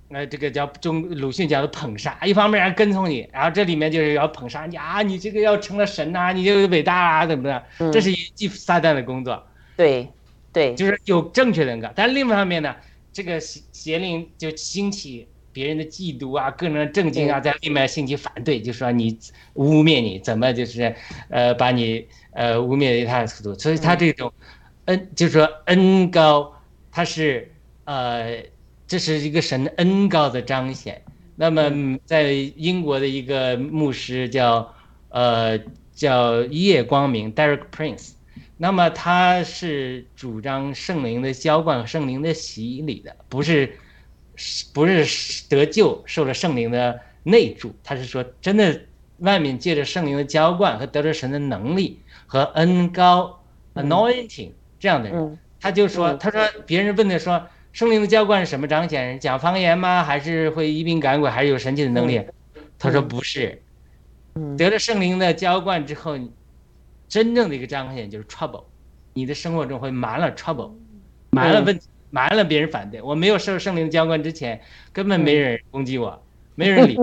[0.10, 7.92] 呃这个叫中鲁迅讲的捧杀，一方面跟从你，然后这里面就是要捧杀你啊，你这个要成了神呐，你就伟大啊，怎么的？
[7.92, 9.44] 这是一记撒旦的工作。
[9.76, 10.08] 对，
[10.52, 12.76] 对，就是有正确的人格，但是另一方面呢，
[13.12, 19.18] 这个邪邪灵就兴起别人的嫉妒啊，各种震惊啊，在里面兴起反对，就说你
[19.54, 20.94] 污蔑你，怎么就是
[21.30, 23.54] 呃把你呃污蔑一塌糊涂。
[23.58, 24.34] 所以他这种
[24.86, 26.52] 恩，就是说恩高，
[26.92, 27.50] 他是
[27.86, 28.44] 呃。
[28.86, 31.02] 这是一个神恩高的彰显。
[31.36, 34.72] 那么，在英国的一个牧师叫
[35.10, 35.58] 呃
[35.96, 38.12] 叫叶光明 （Derek Prince），
[38.58, 43.80] 那么他是主张圣灵的浇灌圣灵的洗礼的，不是
[44.74, 47.74] 不是得救受了圣灵的内助。
[47.84, 48.82] 他是说，真的
[49.20, 53.44] 外面借着圣灵的浇灌和得着神的能力和恩高
[53.76, 57.48] （anointing） 这样的人，他就说，他说别人问他说。
[57.74, 59.20] 圣灵的浇灌是什么彰显？
[59.20, 60.04] 讲方言吗？
[60.04, 61.28] 还是会一兵赶鬼？
[61.28, 62.24] 还是有神奇的能力？
[62.78, 63.64] 他说不是，
[64.56, 66.16] 得了圣灵的浇灌之后，
[67.10, 68.66] 真正的一个彰显就是 trouble，
[69.16, 70.74] 你的生活中会满了 trouble，
[71.32, 73.02] 满了问题，满了别人反对。
[73.02, 74.62] 我没有受圣灵浇灌之前，
[74.92, 77.00] 根本没人攻击我，没人理。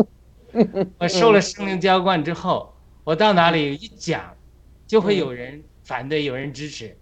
[0.99, 4.33] 我受了圣灵浇灌之后，我到哪里一讲，
[4.87, 6.97] 就会有人反对，有人支持。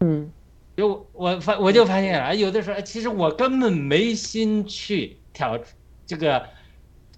[0.00, 0.30] 嗯。
[0.76, 5.58] 就我发我就发现了，有的时候其实我根本没心去挑
[6.04, 6.46] 这个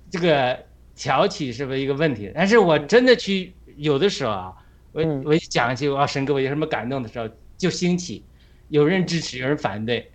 [0.09, 0.57] 这个
[0.95, 2.31] 挑起是不是一个问题？
[2.33, 4.55] 但是我真的去有的时候啊，
[4.93, 8.23] 我我一讲起啊神给我有什么感动的时候，就兴起，
[8.69, 10.09] 有人支持，有人反对，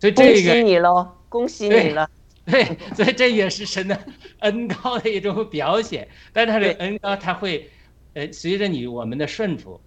[0.00, 2.08] 所以这个恭喜你喽，恭喜你了，
[2.44, 3.98] 对，所以这也是神的
[4.40, 6.08] 恩高的一种表现。
[6.32, 7.68] 但是他的恩高他会
[8.14, 9.80] 呃随着你我们的顺服，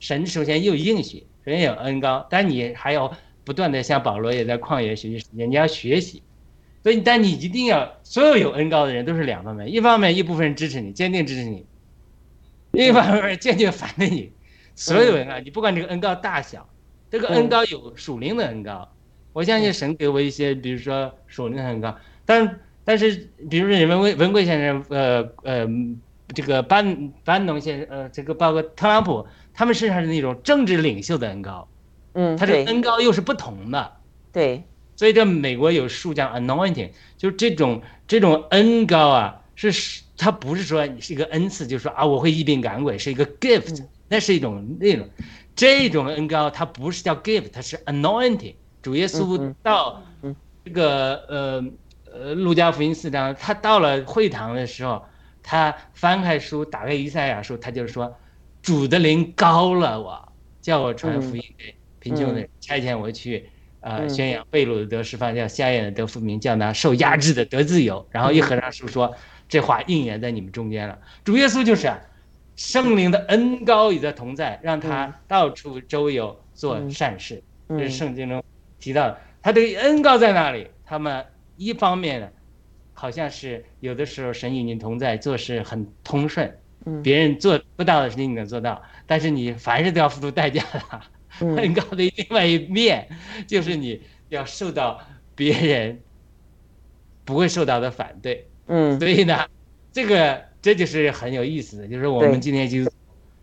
[0.00, 1.26] 神首先又应许。
[1.44, 6.22] 首先有恩高，但你还要不断的像保罗也在旷野学习时间，你要学习，
[6.84, 11.64] 所以但你一定要所有有恩高的人都是两方面，一方面一部分人支持你，坚定支持你；
[12.70, 14.32] 另一方面坚决反对你。
[14.76, 16.68] 所有人啊，你不管这个恩高大小，
[17.10, 18.88] 这个恩高有属灵的恩高，
[19.32, 25.68] 我相信神给我一些，比如说属灵的恩高，但但是比如说文贵文贵先生，呃呃，
[26.34, 29.26] 这个班班农先生，呃，这个包括特朗普。
[29.54, 31.68] 他们身上是那种政治领袖的恩高，
[32.14, 33.92] 嗯，他这恩高又是不同的，
[34.32, 34.64] 对，
[34.96, 36.88] 所以这美国有数叫 anointing，
[37.18, 45.06] 就是这种这种恩高啊，是他不是说你是一个恩赐，就是说啊我会一病赶鬼，是一个 gift，那是一种那种，
[45.54, 48.54] 这种恩高它不是叫 gift，它是 anointing。
[48.82, 50.02] 主耶稣到
[50.64, 51.64] 这个呃
[52.12, 55.02] 呃路加福音四章，他到了会堂的时候，
[55.42, 58.14] 他翻开书，打开以赛亚书，他就说。
[58.60, 63.50] 主的灵高了我，叫我传福音给贫穷的人，差遣我去，
[63.80, 68.06] 呃，宣扬被掳的得释放，叫瞎眼的得复明，叫那受压制的得自由。
[68.12, 69.12] 然后一合上书说，
[69.48, 70.96] 这话应验在你们中间了。
[71.24, 71.92] 主耶稣就是，
[72.54, 77.42] 圣灵的恩高与他同在，让他到处周游做善事。
[77.68, 78.44] 这是圣经中
[78.82, 80.66] 提到的，他的恩高在哪里？
[80.84, 81.24] 他们
[81.56, 82.28] 一方面呢，
[82.92, 86.52] 好像是有的时候神与你同在，做事很通顺。
[87.00, 91.00] 别人做不到的事情你能做到，但是你凡事都要付出代价的。
[91.56, 93.08] 恩高的另外一面，
[93.46, 95.00] 就是你要受到
[95.34, 96.00] 别人
[97.24, 98.46] 不会受到的反对。
[98.66, 99.46] 嗯，所以呢，
[99.92, 102.90] 这个这就是很有意思的，就是我们今天就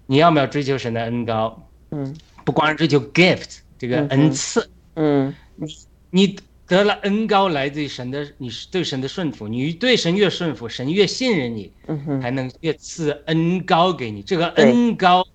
[0.05, 1.67] 你要不要追求神的恩高？
[1.91, 4.59] 嗯，不光是追求 gift 这个恩赐。
[4.61, 4.69] 嗯，
[5.55, 5.77] 你
[6.11, 6.39] 你。
[6.69, 11.73] 得了恩高来自于神的，你是对神的顺服，你对神越顺服，神越信任你，
[12.21, 14.21] 才能越赐恩高给你。
[14.21, 15.26] 这个恩高，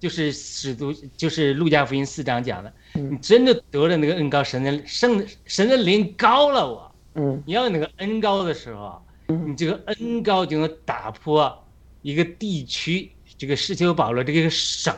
[0.00, 7.42] 就是使徒，就是路加福音四章讲的，你真的得了那个恩高，神的圣神的灵高了我，嗯。
[7.44, 11.62] 你要有那个恩高的时候啊，你这个恩高就能打破
[12.00, 14.96] 一个地区这个施修保罗这个省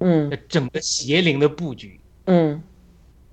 [0.00, 0.28] 嗯。
[0.28, 2.00] 的整个邪灵的布局。
[2.26, 2.60] 嗯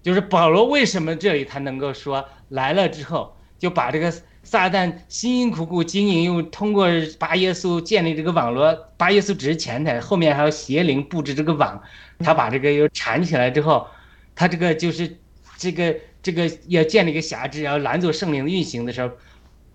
[0.02, 4.12] 就是保罗为什么这里他能够说来了之后，就把这个
[4.44, 6.88] 撒旦辛辛苦苦经营，又通过
[7.20, 11.82] 巴耶稣建立这个网络，巴耶稣只是前台，后面还有邪灵布置这个网，
[12.20, 13.86] 他把这个又缠起来之后，
[14.34, 15.18] 他这个就是
[15.58, 19.12] 这个这个要建立一个辖制，然后拦阻圣灵的运行的时候，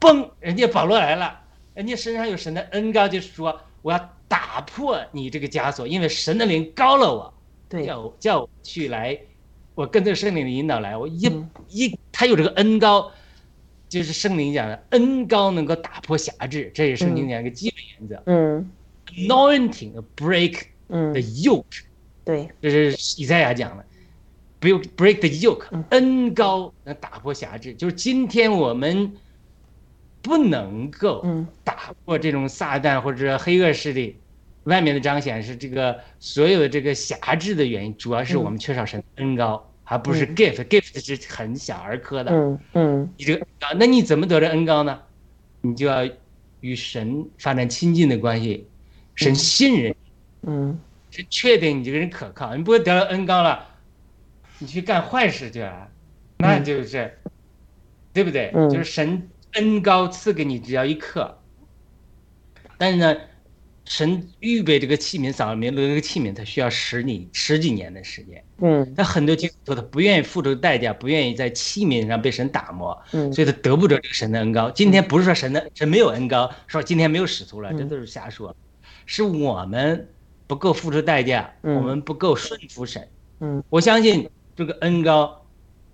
[0.01, 1.41] 嘣，人家保罗来了，
[1.75, 7.35] 人家身上有神的恩高，就是说我要打破你这个枷锁，因为神的灵高了我，
[7.69, 9.17] 对，叫我叫我去来，
[9.75, 11.49] 我跟着圣灵的引导来，我一、嗯。
[11.69, 13.11] 一他有这个恩高，
[13.89, 18.23] 就是圣灵讲的恩高能够打破辖制，这也是圣经讲一个基本原则。
[18.27, 18.71] 嗯。
[19.17, 21.13] Anointing break 嗯。
[21.13, 21.83] the，yoke，
[22.25, 23.85] 对，这是以赛亚讲的
[24.61, 25.85] ，break break the yoke，嗯。
[25.91, 29.13] 恩高能打破辖制，就是今天我们
[30.23, 31.47] 不能够嗯。
[31.65, 34.17] 打破这种撒旦或者黑恶势力
[34.65, 40.35] 外面的彰显是这个所有的这个辖制的原因，主要是我们缺少神的恩高，而不是嗯。
[40.35, 42.31] gift，gift 是很小儿科的。
[42.33, 43.15] 嗯嗯。
[43.17, 45.01] 你这个啊，那你怎么得着恩高呢？
[45.61, 46.09] 你就要
[46.61, 48.67] 与神发展亲近的关系，
[49.15, 49.95] 神信任，
[50.43, 50.79] 嗯。
[51.11, 53.67] 神确定你这个人可靠，你不会得了恩高了，
[54.59, 55.89] 你去干坏事去了，
[56.39, 57.19] 那就是，
[58.13, 58.51] 对不对？
[58.55, 58.69] 嗯。
[58.71, 61.39] 就是神恩高赐给你只要一克，
[62.77, 63.17] 但是呢，
[63.87, 68.43] 神预备这个器皿，扫明这个器皿，它需要十年十几年的时间。
[68.59, 68.95] 嗯。
[68.97, 73.31] 他很多基督徒他不愿意付出代价，不愿意在器皿上被神打磨，嗯。
[73.33, 74.71] 所以他得不着这个神的恩高。
[74.71, 78.57] 今天不是说神的神没有恩高，说今天没有使徒了，这嗯都是瞎说，
[79.05, 80.09] 是我们
[80.47, 81.77] 不够付出代价，嗯。
[81.77, 83.07] 我们不够顺服神。
[83.41, 83.63] 嗯。
[83.69, 85.45] 我相信这个恩高，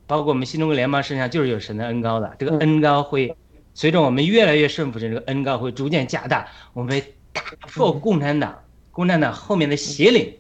[0.06, 2.58] 包括我们新中国联邦身上就是有神的恩高的，这个嗯。
[2.60, 3.34] 恩高会
[3.74, 8.58] 随着我们越来越顺服神，这个恩高会逐渐加大，我们会打破嗯共产党，
[8.90, 10.34] 共产党后面的邪灵。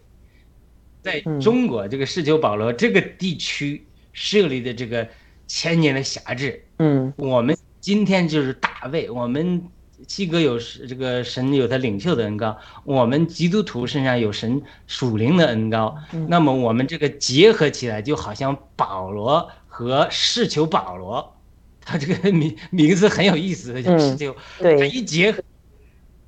[1.02, 1.40] 在嗯。
[1.40, 5.08] 中国这个世求保罗这个地区设立的这个
[5.46, 7.12] 千年的辖制，嗯。
[7.16, 9.62] 我们今天就是大卫，我们
[10.06, 16.26] 七哥有这个神有他领袖的恩高，我们基督徒身上有神属灵的恩高，嗯。
[16.28, 21.36] 那么我们这个结合起来，就好像保罗和世求保罗，
[21.80, 25.42] 他这个名名字很有意思，叫世求，他，一结合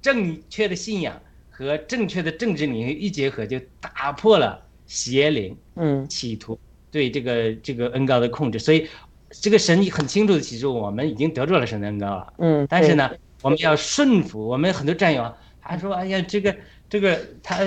[0.03, 1.19] 正确的信仰
[1.49, 5.57] 和正确的政治领域一结合，就打破了邪灵。
[5.77, 6.59] 嗯企图
[6.91, 8.87] 对这个这个恩高的控制，所以
[9.31, 12.33] 这个神很清楚的启示，我们已经得着了神的恩高了。
[12.37, 13.11] 嗯，但是呢，
[13.41, 14.47] 我们要顺服。
[14.47, 16.55] 我们很多战友他说：“哎呀，这个
[16.91, 17.61] 这个他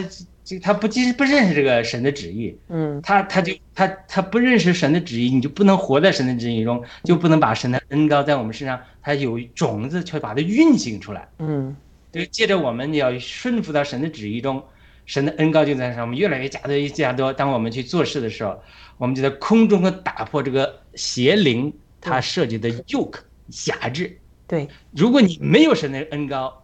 [0.44, 11.28] 这他不其实不认识这个神的旨意，嗯他他就他他不认识神的旨意，你就不能活在神的旨意中，就不能把神的恩高在我们身上，他有种子，却把它运行出来。
[11.40, 11.76] 嗯
[12.16, 14.64] 就借着我们要顺服到神的旨意中，
[15.06, 17.34] 神的恩高就在上面越来越加多越加多。
[17.34, 18.64] 当我们去做事的时候，
[18.98, 23.20] 我们就在空中和打破这个邪灵它设计的 yoke
[23.50, 24.18] 辖制。
[24.48, 26.64] 对，如果你没有神的恩高，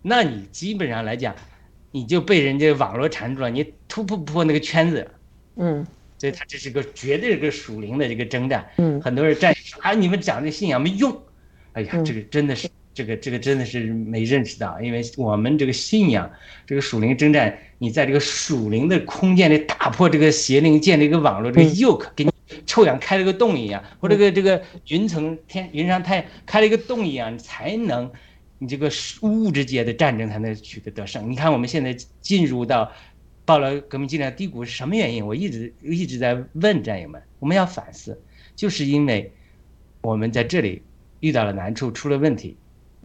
[0.00, 1.34] 那你基本上来讲，
[1.90, 5.10] 你就被人家网络缠住了，你突破不破那个圈子。
[5.56, 8.66] 嗯所以它这是个绝对是个属灵的这个征战。
[8.78, 11.20] 嗯很多人战友说啊，你们讲这信仰没用。
[11.74, 12.68] 哎呀，嗯这个真的是
[12.98, 16.28] 这个这个真的是没认识到，因为我们这个信仰，
[16.66, 22.32] 这个属灵征战，你在这个属灵的空间里打破这个邪灵，建立一个网络，这个嗯 yoke 给你
[22.66, 28.10] 臭氧开了个洞一样，或者这个这个云层天云上太开了一个洞一样，你才能。
[28.60, 28.90] 你这个
[29.22, 31.30] 物质界的战争才能取得得胜。
[31.30, 32.90] 你看我们现在进入到
[33.44, 35.24] 暴了革命进量低谷是什么原因？
[35.24, 38.20] 我一直一直在问战友们，我们要反思，
[38.56, 39.32] 就是因为
[40.00, 40.82] 我们在这里
[41.20, 42.56] 遇到了难处，出了问题，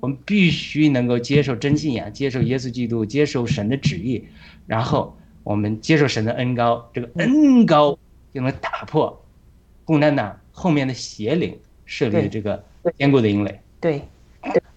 [0.04, 4.28] 我们必须能够接受真信仰，接受耶稣基督，接受神的旨意，
[4.68, 7.98] 然后我们接受神的恩高，这个恩高
[8.34, 9.24] 就能打破
[9.86, 12.62] 共产党后面的邪灵设立的这个
[12.98, 13.58] 坚固的营垒。
[13.80, 14.06] 对，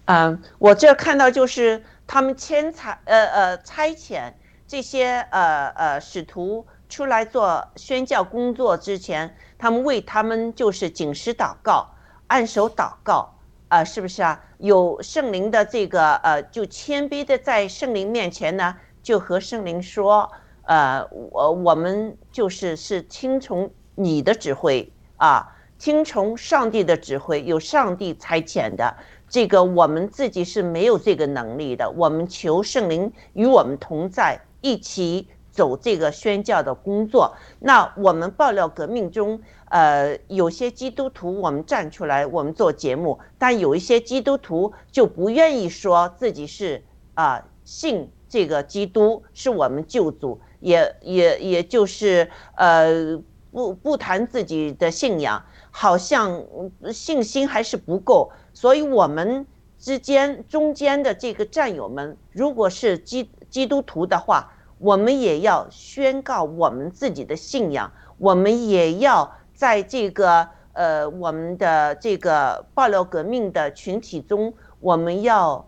[0.05, 4.31] 嗯，我这看到就是他们迁差呃呃差遣
[4.65, 11.85] 这些呃呃使徒出来做宣教工作之前，他们为他们就是警示祷告，
[12.27, 13.36] 按手祷告
[13.69, 14.41] 啊、是不是啊？
[14.57, 20.31] 有圣灵的这个呃，就谦卑的在圣灵面前呢，就和圣灵说，
[20.63, 28.95] 呃，我我们就是是听从你的指挥啊，听从上帝的指挥，有上帝差遣的。
[29.29, 37.35] 这个我们自己是没有这个能力的，我们求圣灵与我们同在，一起走这个宣教的工作。
[37.59, 46.83] 那我们爆料革命中，呃，有些基督徒我们站出来，我们做节目，但有一些基督徒就不愿意说自己是
[47.13, 53.21] 啊信这个基督是我们救主，也也也就是呃
[53.51, 56.45] 不不谈自己的信仰，好像
[56.91, 59.45] 信心还是不够，所以我们。
[59.79, 75.67] 之间中间的这个战友们，如果是基基督徒的话，我们也要宣告我们自己的信仰，我们也要在这个呃我们的这个爆料革命的群体中，我们要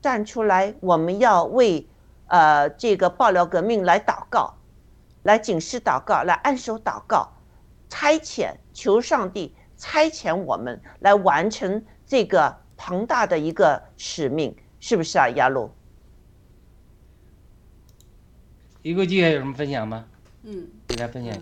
[0.00, 1.88] 站出来，我们要为
[2.28, 4.54] 呃这个爆料革命来祷告，
[5.24, 7.28] 来警示祷告，来按手祷告，
[7.88, 12.60] 差遣求上帝差遣我们来完成这个。
[12.82, 15.70] 庞大的一个使命，是不是啊，亚路？
[18.80, 20.06] 一个季还有什么分享吗？
[20.44, 21.34] 嗯，给大家分享。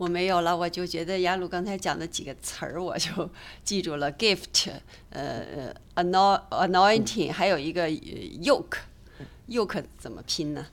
[0.00, 3.30] 我没有了，我就觉得雅鲁刚才讲的几个词儿，我就
[3.62, 4.70] 记住了：gift，
[5.10, 10.66] 呃，anointing，还有一个 yoke，yoke 怎么拼呢？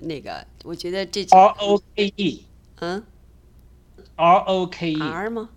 [0.00, 2.44] 那个，我觉得这 R O K E，
[2.80, 3.02] 嗯
[4.16, 5.48] ，R O K E，R 吗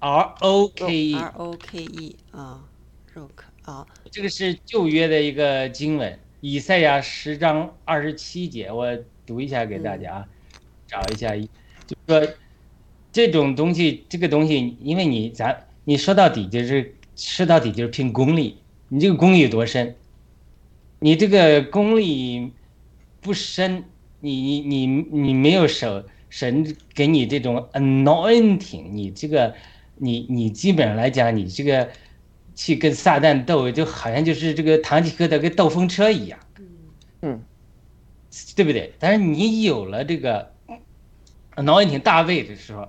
[0.00, 2.62] ？R O K E，R O K E 啊
[3.14, 8.94] ，roke 啊，这个是旧约的一个经文，以赛亚十章二十七节，我
[9.24, 10.28] 读一下给大家啊，
[10.86, 11.48] 找一下，就
[12.20, 12.32] 说
[13.10, 18.58] 这种东西，这个东西，因为你咱你说到底就是说到底就是拼功力，
[18.88, 19.94] 你这个功力有多深？
[21.00, 22.52] 你这个功力
[23.20, 23.84] 不深，
[24.20, 29.54] 你你你你没有手神给你这种 anointing，你这个。
[30.04, 31.88] 你你基本上来讲，你这个
[32.56, 36.40] 去跟撒旦斗，就好像就是这个堂吉诃德跟斗风车一样，
[37.20, 37.40] 嗯，
[38.56, 38.92] 对不对？
[38.98, 40.51] 但是你有了这个
[41.56, 42.88] anointing 大卫的时候，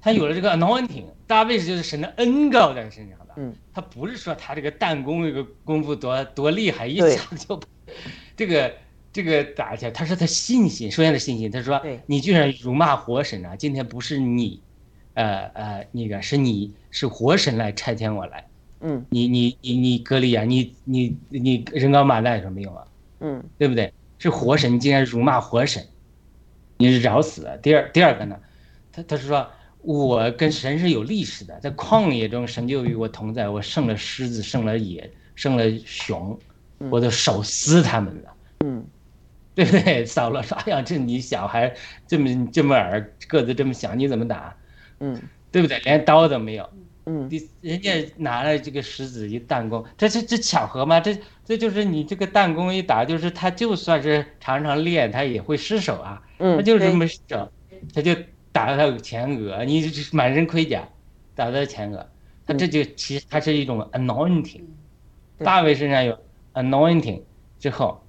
[0.00, 7.60] 他有了这个 anointing 大卫就是神的恩膏在身上的，嗯，他不是说他这个弹弓这个功夫多多厉害，一下就
[8.36, 8.74] 这个
[9.12, 14.60] 这个打起来，他说他信心，首先的信心，他说你居然辱骂活神啊，今天不是你。
[15.14, 18.46] 呃呃，那个是你是活神来差遣我来，
[18.80, 22.84] 嗯，你你你你格利亚，你你你人高马大有什么用啊？
[23.18, 23.92] 嗯，对不对？
[24.18, 25.84] 是活神，你竟然辱骂活神，
[26.80, 27.46] 你是找死！
[27.62, 28.34] 第二第二个呢，
[28.90, 29.46] 他他是说
[29.82, 36.38] 我跟神是有历史的，在旷野中神就与我同在，我胜了狮子，胜了野，胜了熊，
[36.90, 38.82] 我都手撕他们了，嗯，
[39.54, 40.06] 对不对？
[40.06, 41.74] 扫罗说，哎呀，这你小孩
[42.06, 42.98] 这么这么矮，
[43.28, 44.56] 个子这么小，你怎么打？
[45.00, 45.20] 嗯，
[45.52, 45.78] 对不对？
[45.80, 46.66] 连刀都没有。
[47.04, 50.98] 嗯，你人家拿了这个石子一弹弓，这这这巧合吗？
[50.98, 51.14] 这
[51.50, 56.22] 这就是你这个弹弓一打，就是他就算是常常练，他也会失手啊。
[56.38, 57.50] 嗯，他就是这么失手，
[57.92, 58.14] 他就
[58.52, 59.82] 打到他前额，你
[60.12, 60.88] 满身盔甲，
[61.34, 62.08] 打到前额，
[62.46, 64.62] 他这就其实他是一种 anointing。
[65.38, 66.16] 大卫身上有
[66.54, 67.22] anointing
[67.58, 68.00] 之后，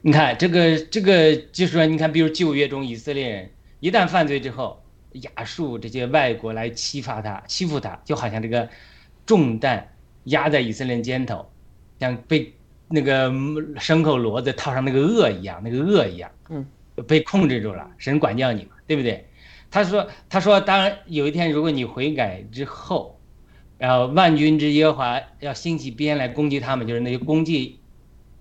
[0.00, 4.80] 你看这个这个就是说，你看比如旧约中以色列人一旦犯罪之后。
[5.36, 8.68] 亚述这些外国来欺负他，欺负他，就好像这个
[9.24, 9.88] 重担
[10.28, 11.46] 压在以色列肩头，
[12.00, 12.52] 像被
[12.88, 16.66] 那个牲口骡子套上那个轭一样，那个轭一样，嗯，
[17.06, 17.90] 被控制住了。
[17.98, 19.26] 神管教你嘛，对不对？
[19.70, 23.20] 他说，他说，当有一天如果你悔改之后，
[23.76, 27.78] 然后万军之耶和华要兴起鞭来攻击他们，就是那些攻击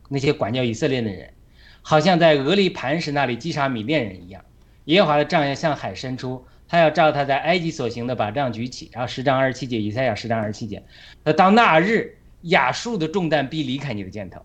[0.07, 1.33] 那些管教以色列的人，
[1.81, 4.43] 好像在俄利磐石那里击杀米甸人一样，
[4.85, 6.45] 耶和华的杖要向海伸出。
[6.67, 10.83] 他要照他在埃及所行的把杖举起，然后十章二十七节，以赛亚十章二十七节，
[11.23, 14.41] 那到那日，亚述的重担必离开你的肩头。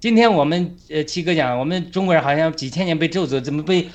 [0.00, 3.88] 今天我们呃七哥讲，我们中国人好像几千年被咒诅，怎么被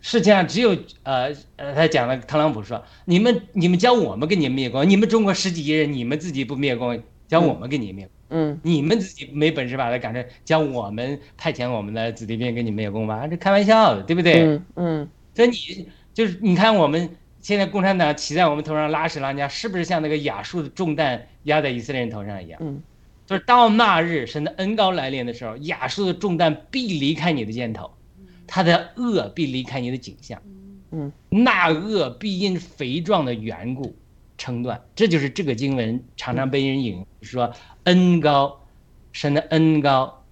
[0.00, 14.42] 世界上只有呃呃他讲了，特朗普说，你们你们教我们给你们灭光，你们中国十几亿人，你们自己不灭光，教我们给你灭，嗯，你们自己没本事把他赶出，教我们派遣我们的子弟兵给你灭光吧，这开玩笑的，对不对？
[14.42, 15.88] 嗯嗯，所以你。
[16.16, 22.58] 就是你看，我们现在共产党骑在我们头上拉屎拉尿，是不是像那个亚述的重担压在以色列人头上一样？
[22.62, 22.82] 嗯，
[23.26, 27.90] 就是到那日神的恩高来临的时候，亚述的重担必离开你的肩头，
[28.46, 30.40] 他的恶必离开你的颈项，
[30.90, 33.94] 嗯，那恶必因肥壮的缘故
[34.38, 34.80] 称断。
[34.94, 37.52] 这就是这个经文常常被人引说
[37.84, 38.58] 恩高，
[39.12, 40.24] 神的恩高，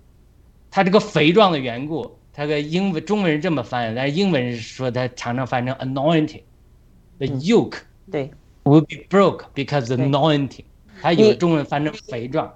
[0.71, 2.17] 他这个肥壮的缘故。
[2.35, 7.79] 他个英文中文是这么翻，但是英文是说他常常翻成 anointing，the yoke
[8.11, 8.31] 对
[8.65, 10.65] will be broke because the anointing，
[11.01, 12.53] 他有中文翻成肥壮。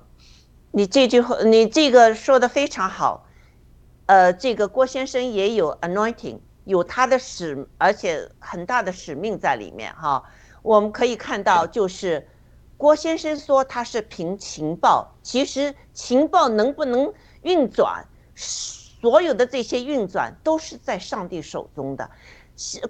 [0.73, 3.25] 你这句话，你这个说的非常好。
[4.07, 10.23] 呃，这个郭先生也有 anointing，有他的使，而且很大的使命在里面哈。
[10.63, 12.27] 我们可以看到，就是
[12.77, 18.05] 郭先生说他是凭情报，其实情报能不能运转，
[19.01, 22.11] 所有的这些运转都是在上帝手中的。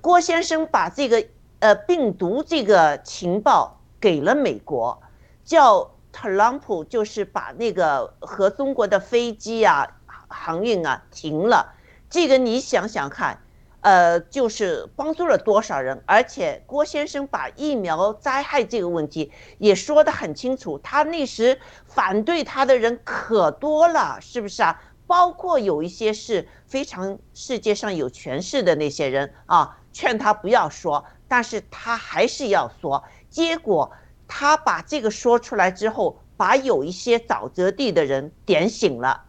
[0.00, 1.26] 郭先生把这个
[1.60, 5.00] 呃病毒这个情报给了美国，
[5.44, 9.86] 叫特朗普就是把那个和中国的飞机啊。
[10.30, 11.72] 航运啊停了，
[12.10, 13.40] 这个你想想看，
[13.80, 16.02] 呃，就是帮助了多少人？
[16.04, 24.78] 而且郭先生把疫苗灾害这个问题也说得很清楚，他那时反对他的人可多了，是不是啊？
[25.08, 33.02] 包括有一些是非常世界上有权势的那些人啊，劝他不要说，但是他还是要说。
[33.28, 33.90] 结果
[34.28, 39.24] 他把这个说出来之后，把有一些沼泽地的人点醒了。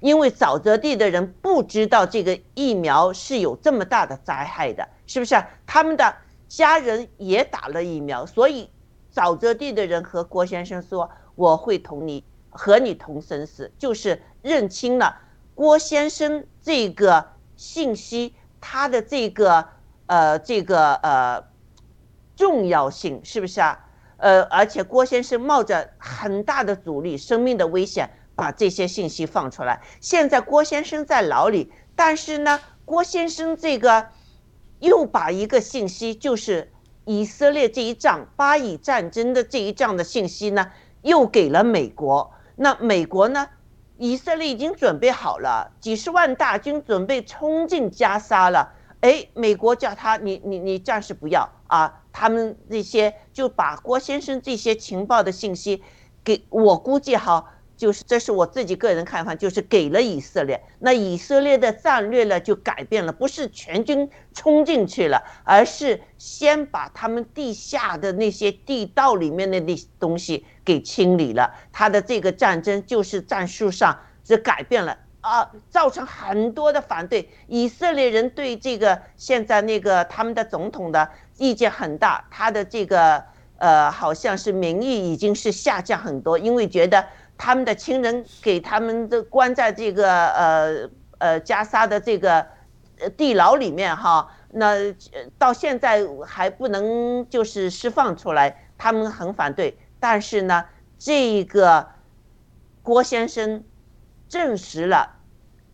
[0.00, 5.40] 因为沼泽地的人不知道这个疫苗是有这么大的灾害的，是不是？
[5.66, 6.16] 他们的
[6.48, 8.68] 家人也打了疫苗，所以
[9.14, 15.20] 沼泽地的人和郭先生说：“我会同你和你同生死。”就是认清了
[15.54, 17.26] 郭先生这个
[17.56, 19.68] 信息，他的这个
[20.06, 21.44] 呃这个呃
[22.36, 23.86] 重要性，是不是啊？
[24.16, 28.10] 呃，而且郭先生冒着很大的阻力、生命的危险。
[28.36, 29.82] 把这些信息放出来。
[30.00, 34.08] 现在郭先生在牢里，但是呢，郭先生这个
[34.78, 36.72] 又把一个信息，就是
[37.04, 40.70] 以色列这一仗巴以战争的这一仗的信息呢，
[41.02, 42.32] 又给了美国。
[42.56, 43.46] 那美国呢，
[44.00, 48.72] 以色列已经准备好了，几十万大军准备冲进加沙了。
[49.00, 55.82] 哎，美国叫他你你你暂时不要啊，他们那些就把郭先生这些情报的信息
[56.24, 57.44] 给我估计哈。
[57.80, 71.50] 就是，这是我自己个人看法，就是给了以色列，那以色列的战略呢就改变了，不是全军冲进去了，而是先把他们地下的那些地道里面的那东西给清理了。
[71.72, 77.30] 他的这个战争就是战术上是改变了啊，造成很多的反对。
[77.46, 81.08] 以色列人对这个现在那个他们的总统的
[81.38, 83.24] 意见很大，他的这个
[83.56, 87.02] 呃好像是民意已经是下降很多，因为觉得。
[87.42, 92.46] 他们的亲人给他们的关在这个呃呃加沙的这个
[93.16, 94.74] 地牢里面哈，那
[95.38, 99.74] 到现在还不能就是释放出来，他们很反对。
[99.98, 100.66] 但是呢，
[100.98, 101.88] 这个
[102.82, 103.64] 郭先生
[104.28, 105.10] 证实了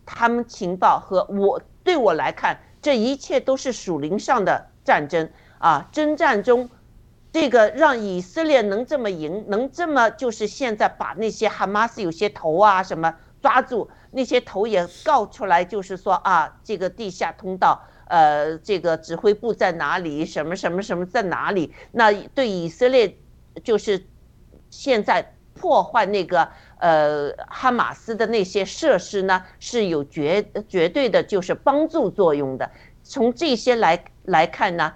[0.05, 5.29] 他们情报和我对我来看，这一切都是属灵上的战争
[5.59, 6.69] 啊，征战中。
[7.39, 20.25] 这个让以色列能这么赢，能这么就是现在把那些哈马斯有些头啊什么抓住，那些头也告出来，就是说啊，这个地下通道，呃，这个指挥部在哪里？
[20.25, 21.71] 什么什么什么在哪里？
[21.91, 23.15] 那对以色列
[23.63, 24.03] 就是
[24.71, 26.49] 现在破坏那个
[26.79, 32.71] 呃哈马斯的那些设施呢，是有绝绝对的就是帮助作用的。
[33.03, 34.91] 从这些来来看呢。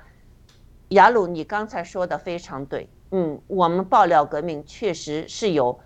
[0.92, 2.90] 雅鲁，你刚才说的非常对。
[3.12, 5.80] 嗯，我们爆料革命确实是有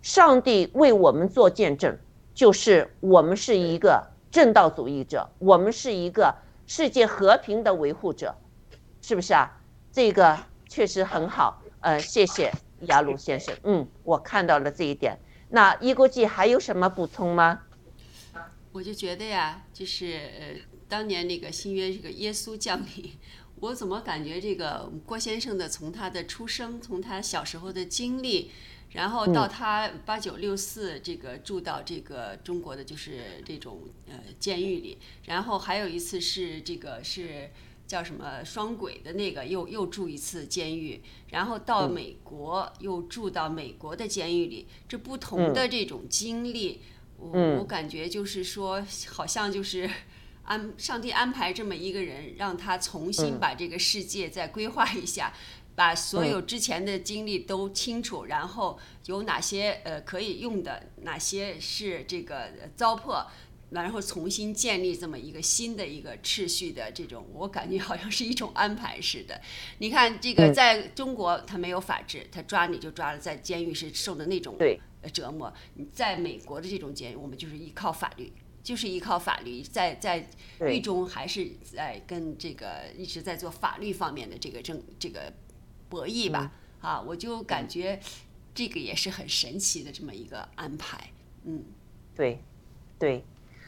[0.00, 1.96] 上帝为我们做见证，
[2.32, 6.32] 就是我们是一个正道主义者，我们是一个
[6.66, 8.34] 世界和平的维护者，
[9.02, 9.50] 是不是啊？
[9.90, 11.60] 这个确实很好。
[11.80, 12.52] 呃，谢谢
[12.82, 13.52] 雅鲁先生。
[13.64, 15.18] 嗯，我看到了这一点。
[15.48, 17.62] 那伊国际还有什么补充吗？
[18.70, 20.56] 我就觉得呀，就是呃，
[20.88, 23.12] 当年那个新约这个耶稣降临。
[23.64, 28.50] 我怎么感觉这个郭先生的从他的出生，从他小时候的经历，
[28.92, 37.50] 然后到他八九六四这个住到这个中国的就是这种呃监狱里，然后还有一次是这个是
[37.86, 41.00] 叫什么双轨的那个又又住一次监狱，
[41.30, 46.82] 然后到美国又住到美国的监狱里，这不同的这种经历，
[47.16, 49.88] 我我感觉就是说好像就是。
[50.44, 55.32] 安上帝安排这么一个人，让他重新把这个世界再规划一下，
[55.74, 63.26] 把所有之前的经历都清楚，然后有哪些呃可以用的，哪些是这个糟粕，
[63.70, 69.40] 然后重新建立这么一个新的一个秩序的这种，我感觉好像是一种安排似的。
[69.78, 74.56] 你看这个在中国他没有法治，他抓你就抓了，在监狱是受的那种
[75.12, 75.52] 折磨。
[75.74, 78.32] 你在美国的这种监狱，我们就是依靠法律。
[78.64, 80.26] 就是依靠法律，在在
[80.60, 85.30] 狱中还是在跟这个一直在做法律方面的这个争这个
[85.90, 86.50] 博弈吧，
[86.80, 88.00] 啊，我就感觉
[88.54, 91.10] 这个也是很神奇的这么一个安排，
[91.44, 91.62] 嗯，
[92.16, 92.42] 对，
[92.98, 93.22] 对，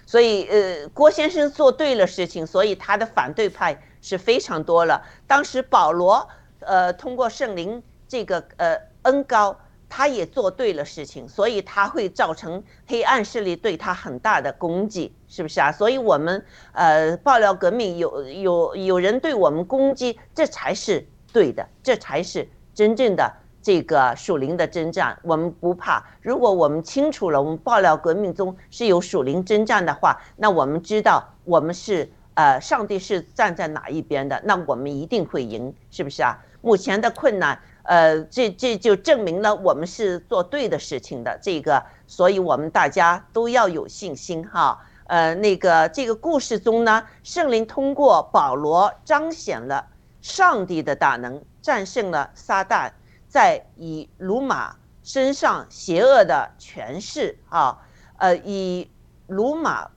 [0.06, 5.06] 所以呃，郭先生做对了事情，所以他的反对派是非常多了。
[5.26, 6.26] 当时保罗
[6.60, 9.60] 呃通过圣灵这个呃恩高。
[9.96, 15.72] 他也做对了事情，所以他会造成黑暗势力对他很大的攻击，是不是啊？
[15.72, 21.02] 所以我们呃爆料革命有有有人对我们攻击，这才是
[21.32, 23.32] 对的，这才是真正的
[23.62, 25.18] 这个属灵的征战。
[25.22, 36.38] 我们不怕，如果我们清楚了我们爆料革命中是有属灵征战的话，那我们知道我们是呃上帝是站在哪一边的，那我们一定会赢，是不是啊？
[36.60, 37.58] 目前的困难。
[37.86, 44.78] 呃，这这就证明了我们是做对的事情的，这个，所以我们大家都要有信心哈。
[45.06, 49.86] 呃，那个这个故事中呢，圣灵通过保罗彰显了
[50.20, 52.90] 上帝的大能，战胜了撒旦
[53.28, 57.78] 在以鲁马身上邪恶的权势啊。
[58.18, 58.90] 呃，以
[59.28, 59.88] 鲁马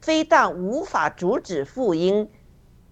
[0.00, 2.30] 非但无法阻止福音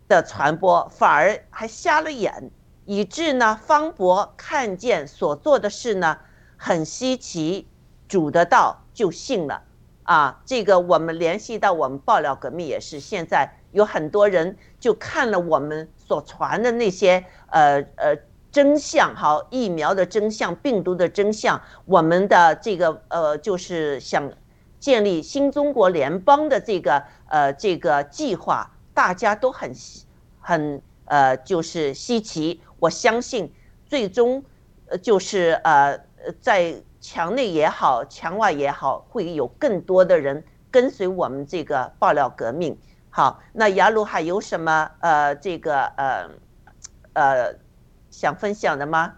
[0.06, 2.50] 的传播，反而还瞎了眼。
[2.86, 6.18] 以致呢，方伯看见所做的事呢，
[6.56, 7.66] 很稀奇，
[8.06, 9.62] 主的道就信了
[10.02, 10.42] 啊。
[10.44, 18.16] 这个我们联系到我们爆料革命也是，现在有很多人就看了我们所传的那些呃呃
[18.52, 24.30] 真相，好疫苗的真相，病毒的真相，我们的这个呃就是想
[24.78, 29.72] 建立新中国联邦的这个呃这个计划，大家都很
[30.38, 32.60] 很呃就是稀奇。
[32.84, 33.50] 我相信，
[33.86, 34.44] 最终，
[34.88, 35.98] 呃，就是呃，
[36.40, 42.78] 在墙内也好，墙外也好，会有更多的人跟随我们这个爆料革命。
[43.08, 46.28] 好，那雅鲁还有什么呃，这个呃，
[47.14, 47.54] 呃，
[48.10, 49.14] 想分享的吗？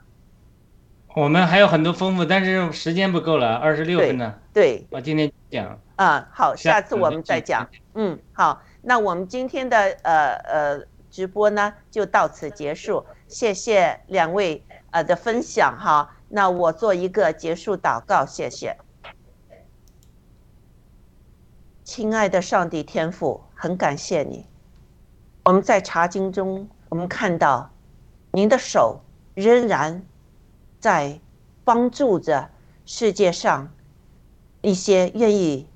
[1.17, 4.35] 我们还有很多丰富，但是时间不够了，二十六分呢。
[4.53, 5.77] 对，我今天讲。
[5.97, 7.69] 啊，好，下次我们再讲。
[7.95, 10.81] 嗯，好，那我们今天的呃呃
[11.11, 13.03] 直播呢，就到此结束。
[13.29, 18.77] 谢谢两位呃的分享哈，那我做一个结束祷告，谢谢。
[21.85, 24.47] 亲爱的上帝天父，很感谢你。
[25.45, 27.71] 我们在查经中，我们看到
[28.33, 29.01] 您的手
[29.35, 30.05] 仍然
[30.81, 31.21] 在
[31.65, 32.51] 帮助着
[32.85, 33.73] 世界上
[34.63, 35.69] 一些愿意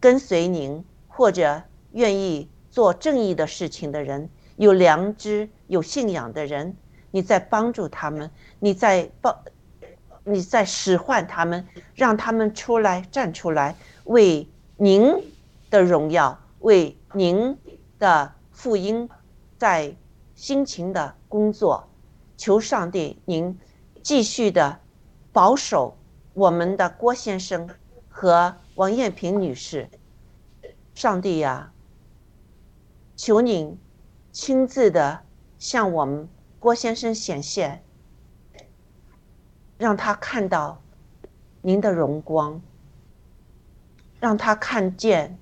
[0.00, 1.62] 跟随您或者
[1.92, 4.28] 愿意做正义的事情的人。
[4.62, 6.76] 有良知、有信仰的人，
[7.10, 8.30] 你在帮助他们，
[8.60, 9.36] 你在帮，
[10.22, 11.66] 你在使唤他们，
[11.96, 13.74] 让他们出来站出来，
[14.04, 15.12] 为您
[15.68, 17.58] 的荣耀，为您
[17.98, 19.10] 的福音，
[19.58, 19.96] 在
[20.36, 21.88] 辛勤的工作。
[22.36, 23.58] 求上帝，您
[24.00, 24.78] 继续的
[25.32, 25.98] 保守
[26.34, 27.68] 我们的郭先生
[28.08, 29.88] 和王艳萍女士。
[30.94, 31.72] 上帝呀，
[33.16, 33.76] 求您。
[34.32, 35.20] 亲自的
[35.58, 36.26] 向我们
[36.58, 37.82] 郭先生显现，
[39.76, 40.80] 让他看到
[41.60, 42.58] 您的荣光，
[44.18, 45.38] 让他看见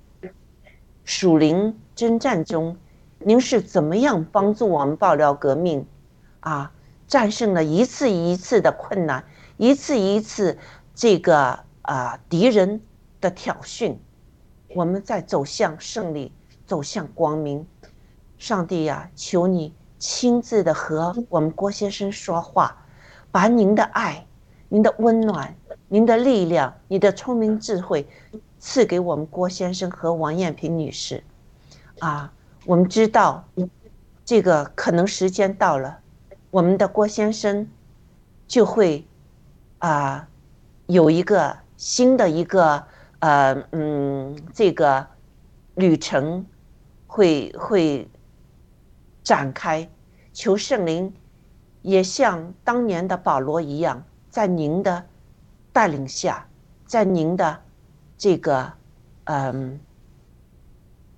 [1.05, 2.77] 属灵征战中
[3.19, 5.85] 您是怎么样帮助我们爆料革命，
[6.41, 6.73] 啊，
[7.07, 9.23] 战胜了一次一次的困难，
[9.55, 10.57] 一次一次
[10.93, 12.81] 这个啊敌人
[13.21, 13.95] 的挑衅，
[14.75, 16.33] 我们在走向胜利，
[16.65, 17.65] 走向光明。
[18.41, 22.75] 上帝呀，求你亲自的和我们郭先生说话，
[23.29, 24.25] 把您的爱、
[24.67, 25.55] 您的温暖、
[25.87, 28.07] 您的力量、你的聪明智慧
[28.57, 31.23] 赐给我们郭先生和王艳萍女士。
[31.99, 32.33] 啊，
[32.65, 33.47] 我们知道
[34.25, 35.99] 这个可能时间到了，
[36.49, 37.69] 我们的郭先生
[38.47, 39.05] 就会
[39.77, 40.27] 啊
[40.87, 42.83] 有一个新的一个
[43.19, 45.05] 呃嗯这个
[45.75, 46.43] 旅程
[47.05, 48.09] 会会。
[49.23, 49.89] 展开，
[50.33, 51.13] 求圣灵
[51.81, 55.05] 也像当年的保罗一样，在您的
[55.71, 56.47] 带领下，
[56.85, 57.61] 在您的
[58.17, 58.71] 这个
[59.25, 59.79] 嗯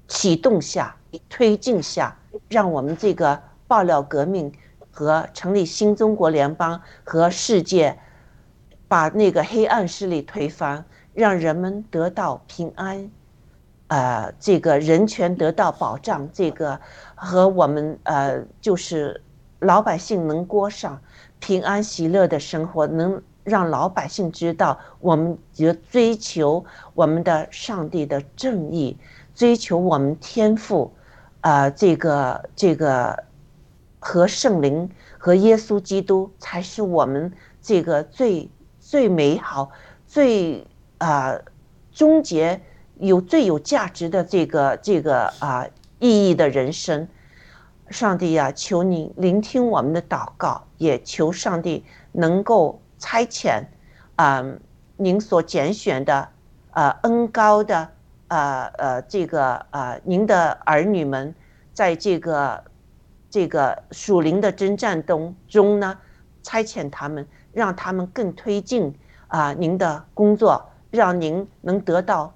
[0.08, 0.96] 启动下、
[1.30, 2.18] 推进下，
[2.50, 4.52] 让我们这个爆料革命
[4.92, 7.98] 和成立新中国联邦和世界，
[8.88, 13.10] 把那个黑暗势力推翻，让人们得到平安。
[13.94, 16.80] 呃，这个人权得到保障，这个
[17.14, 19.22] 和我们呃，就是
[19.60, 21.00] 老百姓能过上
[21.40, 26.66] 平安喜乐的生活，能让老百姓知道，我们就追求
[26.96, 28.98] 我们的上帝的正义，
[29.36, 30.92] 追求我们天赋，
[31.42, 33.24] 啊，这个这个
[34.00, 34.90] 和圣灵
[35.20, 38.50] 和耶稣基督才是我们这个最
[38.80, 39.70] 最美好、
[40.08, 40.66] 最
[40.98, 41.38] 啊
[41.92, 42.60] 终结。
[43.08, 45.68] 有最有价值的这个这个啊
[46.00, 47.08] 意义的人生。
[47.90, 53.62] 上帝呀，求你聆听我们的祷告，也求上帝能够差遣
[54.16, 54.44] 啊
[54.96, 56.30] 您所拣选的
[56.72, 57.90] 呃恩高的
[58.30, 61.36] 呃呃这个呃您的儿女们，
[61.74, 62.64] 在这个
[63.30, 66.00] 这个属灵的征战中中呢，
[66.42, 68.96] 差遣他们，让他们更推进
[69.28, 72.34] 啊您的工作，让您能得到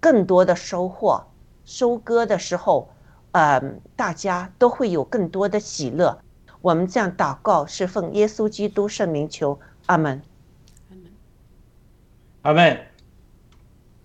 [0.00, 1.26] 更多的收获。
[1.64, 2.90] 收割的时候。
[3.32, 3.60] 呃，
[3.94, 6.18] 大家都会有更多的喜乐。
[6.62, 10.22] 我们这样祷告，是奉耶稣基督圣名求，阿门。
[10.88, 11.12] 阿门。
[12.42, 12.86] 阿门。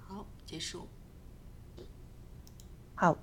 [0.05, 0.85] 好，结束。
[2.95, 3.17] 好。